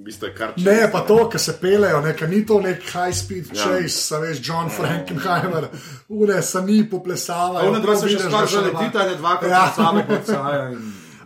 [0.03, 3.45] je kar Ne, pa to, ki se pelejo, ne, ker ni to nek high speed
[3.47, 3.64] Ja.
[3.64, 4.20] chase, ja.
[4.20, 5.68] veš, John Frankenheimer,
[6.09, 7.70] ure se ni poplesavajo.
[7.70, 9.57] Ona dva to se še vidiš, skoraj da že še letita, ne dvakrat Ja.
[9.57, 9.74] ja.
[9.76, 10.72] same podcaja.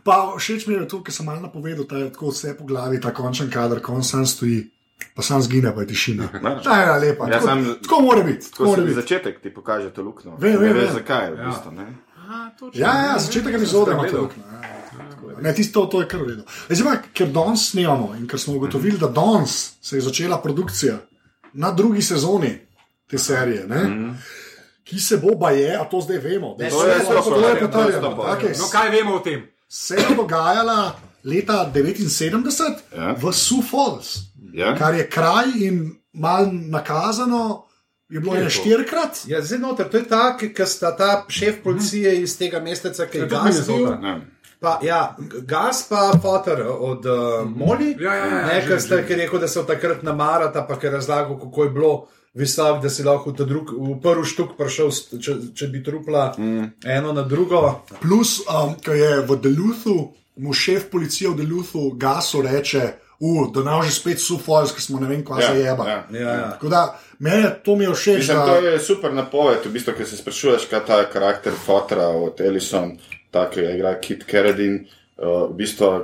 [0.05, 3.01] Pa všeč mi je to, kar sem malo napovedal, da je tako vse po glavi,
[3.01, 4.59] ta končen kader, ko sam stoji,
[5.11, 6.29] pa sam zgine, pa je tišina.
[6.35, 6.59] Ja.
[6.61, 7.25] Ta je lepa.
[7.25, 8.45] Ja, Tako, sam- tako mora biti.
[8.45, 8.95] Tako Ko mora biti.
[8.95, 10.37] začetek ti pokaže to luknjo.
[10.37, 10.93] Vem, Ne vem, vem.
[10.93, 11.71] zakaj, v bistvu.
[11.73, 11.87] ne.
[12.73, 14.43] Ja, ja, začetek epizode ima to luknjo.
[14.43, 15.41] ja.
[15.41, 16.43] Ne, tisto, to je kar v redu.
[16.69, 20.95] Zdaj, pa, ker danes snemamo in ker smo ugotovili, da danes se je začela produkcija
[21.53, 22.53] na drugi sezoni
[23.07, 24.13] te serije, ne,
[24.83, 26.55] ki se bo baje, a to zdaj vemo.
[26.55, 29.43] da Ne, se to je je je Okej, No, kaj vemo o tem?
[29.67, 33.13] Se je dogajala leta 79 Ja.
[33.13, 34.17] v Sioux Falls,
[34.53, 34.75] Ja?
[34.75, 35.79] kar je kraj in
[36.13, 37.65] mal nakazano,
[38.09, 39.25] je bilo je štirikrat.
[39.25, 43.17] Ja, zdaj noter, to je ta, ki sta ta šef policije iz tega mesteca, ki
[43.17, 43.39] je Ja, bil.
[43.41, 43.95] Minnesota.
[43.97, 44.21] Ne.
[44.57, 47.13] Pa, ja, gas pa fotor od uh,
[47.47, 49.15] Moli, Ja, ja, ja, ne, že, ker ste že.
[49.15, 52.89] rekel, da se od takrat namarata, pa ker je razlagal, kako je bilo visok, da
[52.89, 56.67] si lahko ta drug, v prvi štuk prišel, če, če bi trupla mm.
[56.97, 57.61] eno na drugo.
[58.01, 59.95] Plus, um, ko je v Deluthu,
[60.43, 62.83] mu šef policije v Deluthu gasu reče,
[63.19, 65.87] uh, da nam že spet Falls, ker smo ne vem, kva Ja, se jeba.
[65.87, 65.99] ja.
[66.11, 66.49] Ja, ja.
[66.51, 68.17] Tako da, meni to mi je všeč.
[68.17, 72.07] Mislim, da- to je super napoved, v bistvu, ker se sprašuješ, kaj ta karakter Fotra
[72.07, 72.97] od Ellison,
[73.31, 74.83] tako je igra Kit Carradine,
[75.17, 76.03] uh, v bistvu,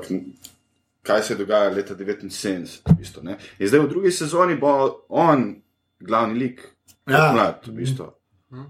[1.03, 2.79] kaj se dogaja leta 79.
[2.87, 3.35] V bistvu, ne.
[3.59, 5.61] In zdaj v drugi sezoni bo on
[6.01, 6.61] glavni lik,
[7.07, 7.31] Ja.
[7.33, 8.11] mlad, v bistvu.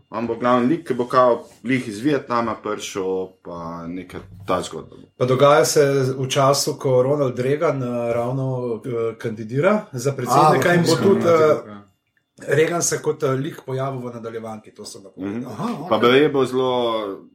[0.09, 4.95] On bo glavni lik, ki bo kao lik iz Vietnama prišel, pa neka ta zgodba.
[5.17, 5.85] Pa dogaja se
[6.17, 8.81] v času, ko Ronald Reagan uh, ravno uh,
[9.17, 11.81] kandidira za predsednika A, in bo tudi uh, Ja.
[12.47, 14.71] Reagan se kot lik pojavil v nadaljevanki.
[14.71, 15.51] To sem napovedal.
[15.51, 16.09] Aha, Pa okay.
[16.09, 16.31] okay.
[16.33, 16.71] bo zelo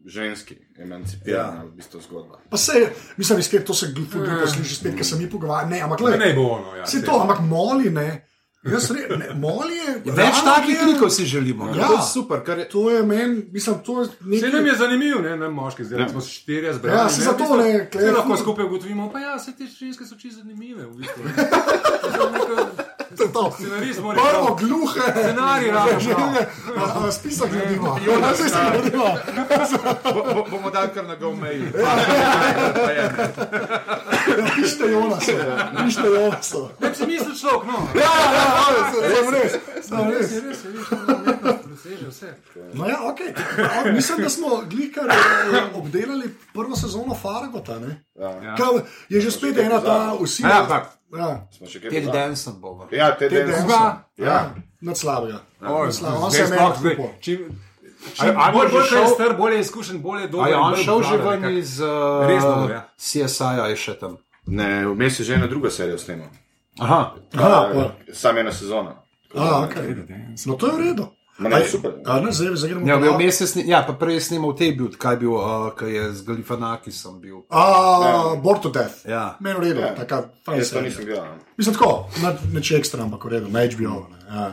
[0.07, 1.65] ženski, emancipirana, ja.
[1.65, 2.41] v bistvu zgodba.
[2.51, 2.73] Pa se,
[3.17, 5.71] mislim, spet to se glupo sliši, spet, ker se mi pogovarjamo.
[5.71, 6.77] Ne, ampak Ne, gledaj, ne bo ono.
[6.77, 8.26] Ja, Vse to, ampak moli ne.
[8.67, 9.95] Jaz re, ne, moli je.
[10.15, 11.69] Več takih klikov si želimo.
[11.69, 11.87] Ja.
[11.87, 12.43] To je super.
[12.43, 14.67] Kar je, To je meni, mislim, to je Vse nam nekaj.
[14.67, 16.09] je zanimivo, ne, ne moški, zdaj ja.
[16.09, 16.99] smo se štirje zbrali.
[16.99, 20.05] Ja, se zato, v bistvu, ne, Vse lahko skupaj ugotovimo, pa ja, se te ženske
[20.05, 20.83] so čisto zanimive.
[20.85, 21.23] V bistvu.
[23.09, 23.51] To je to.
[23.51, 24.65] Scenarist mora Prvo biti.
[24.65, 25.01] gluhe.
[25.13, 26.27] Scenarij rabiš, Že no.
[26.29, 26.43] ne,
[26.77, 27.97] a, a, Spisek gradimo.
[27.99, 29.07] Ja, spisek gradimo.
[30.05, 31.65] bo, bo, bomo dali kar na go meji.
[34.55, 35.33] Pište Jonaso.
[35.79, 36.71] Pište Jonaso.
[36.77, 37.79] Ne bi si mislil človek, no.
[37.95, 39.53] Ja, ja, ja, sem res.
[39.83, 41.93] Sem Res je, je,
[42.57, 42.75] je.
[42.75, 43.31] No ja, okay.
[43.81, 45.15] A, Mislim, da smo glikar eh,
[45.75, 47.79] obdelali prvo sezono Fargota.
[47.79, 48.05] ne?
[48.15, 48.55] Ja.
[48.57, 48.67] Kaj,
[49.09, 50.49] je že spet ena ta usilja.
[50.49, 50.93] Ja, tak.
[51.13, 52.05] Ja, Smo še kaj Ted?
[52.07, 52.89] Danson bo.
[52.91, 53.47] Ja, te Ted.
[53.47, 53.71] Danson.
[53.71, 54.01] Ja.
[54.19, 54.55] ja.
[54.81, 55.41] Nad slabega.
[55.61, 56.21] Nad slabega.
[56.21, 57.13] On zdaj je sploh zdaj, kupil.
[57.21, 57.63] čim-
[58.19, 60.49] Ali- Bolj je bolj je šel- star, bolj je izkušen, bolj je dober.
[60.49, 62.83] Je on bolj šel že ven iz uh, ja.
[62.97, 64.17] CSI-ja, je še tam.
[64.47, 66.29] Ne, vmes je že ena druga serija snimal.
[66.79, 67.01] Aha,
[67.35, 67.85] Aha, pa.
[68.13, 69.03] Sam ena sezona.
[69.35, 69.95] A, okay.
[70.47, 71.07] No, to je v redu.
[71.39, 72.01] Ne, Aj, super.
[72.07, 75.17] A, ne, zdaj, zdaj gremo ja, bil sni- ja, pa prej snimal te bil, kaj
[75.17, 77.45] bil, uh, kaj je z Galifanakisom bil.
[77.51, 77.65] A,
[78.37, 79.05] Bored to Death.
[79.05, 79.37] Ja.
[79.41, 79.93] Meni v redu, Ja.
[79.95, 81.25] taka fajn Jaz to nisem gledal.
[81.27, 81.37] no.
[81.55, 84.09] Mislim tako, na, neče ekstra, ampak v redu, na HBO.
[84.09, 84.49] Ne, ja.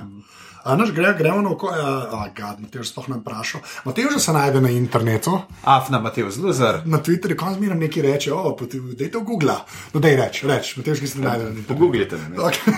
[0.64, 3.62] A naš gre, gremo na oko, a gad, Matej sploh ne vprašal.
[3.86, 6.82] Matej že se najde na internetu, Afna Mateo Zluzar.
[6.86, 9.56] na Twitterju, ko zmeraj nekaj reče, o, poti, dajte v Google.
[9.94, 11.74] No, daj reč, reč, Matej, ki se ne najde na internetu.
[11.74, 12.38] Pogooglite me.
[12.38, 12.74] Okay.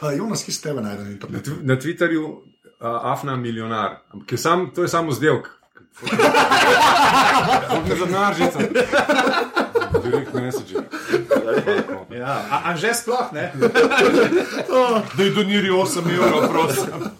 [0.00, 1.50] A, Jonas, ki se tebe najde na internetu.
[1.62, 2.40] Na Twitterju uh,
[3.08, 5.48] Afna milijonar, ki sam, to je samo zdevk.
[7.88, 8.58] Ne za naržico.
[10.02, 10.74] Direkt message.
[12.10, 13.52] Ja, a, a že sploh ne?
[15.16, 17.10] da je doniri 8 evrov, prosim.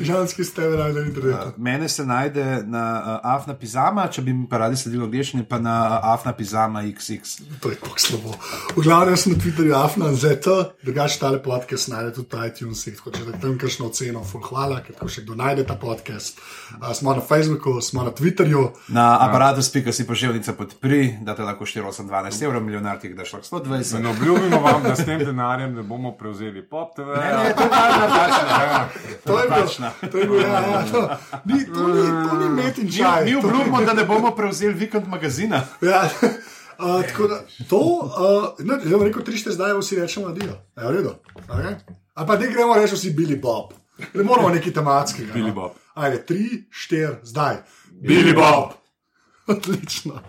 [0.00, 1.52] Ženski se tebe najde na internetu.
[1.56, 5.58] Mene se najde na uh, Afna Pizama, če bi mi pa radi sledili angliščini, pa
[5.58, 7.40] na uh, Afna Pizama XX.
[7.60, 8.34] To je tako slabo.
[8.76, 13.14] V glavnem sem na Twitterju Afna ZT, drugače tale podcast najde tudi na iTunesih, tako
[13.16, 16.40] če da tam kakšno oceno, ful hvala, ker tako še kdo najde ta podcast.
[16.78, 18.68] Uh, smo na Facebooku, smo na Twitterju.
[18.94, 23.34] Na aparatu spika si pošiljnica podpri, da te lahko 412 evrov, milijonar ti jih daš
[23.38, 23.98] lahko 120.
[23.98, 27.18] In obljubimo vam, da s tem denarjem ne bomo prevzeli pop TV.
[27.18, 29.18] Ne, to je pa napačno.
[29.24, 31.08] To je bil, to je bil, ja, ja, to,
[31.44, 33.24] ni, to ni, to ni met in Mi, čaj.
[33.24, 35.62] mi ni- obljubimo, da ne bomo prevzeli vikend magazina.
[35.82, 36.08] Ja,
[36.78, 40.54] uh, tako da to, uh, ne, bom rekel, tri šte zdaj vsi rečemo adijo.
[40.76, 41.14] Je v redu?
[41.48, 41.74] Okay.
[42.14, 43.72] Ali pa ne gremo reči vsi Billy Bob.
[44.14, 45.26] Ne moramo neki tematski.
[45.34, 45.72] Billy Bob.
[45.94, 47.56] Ajde, tri, štir, zdaj.
[47.90, 48.72] Billy Bob.
[49.48, 50.20] Odlično.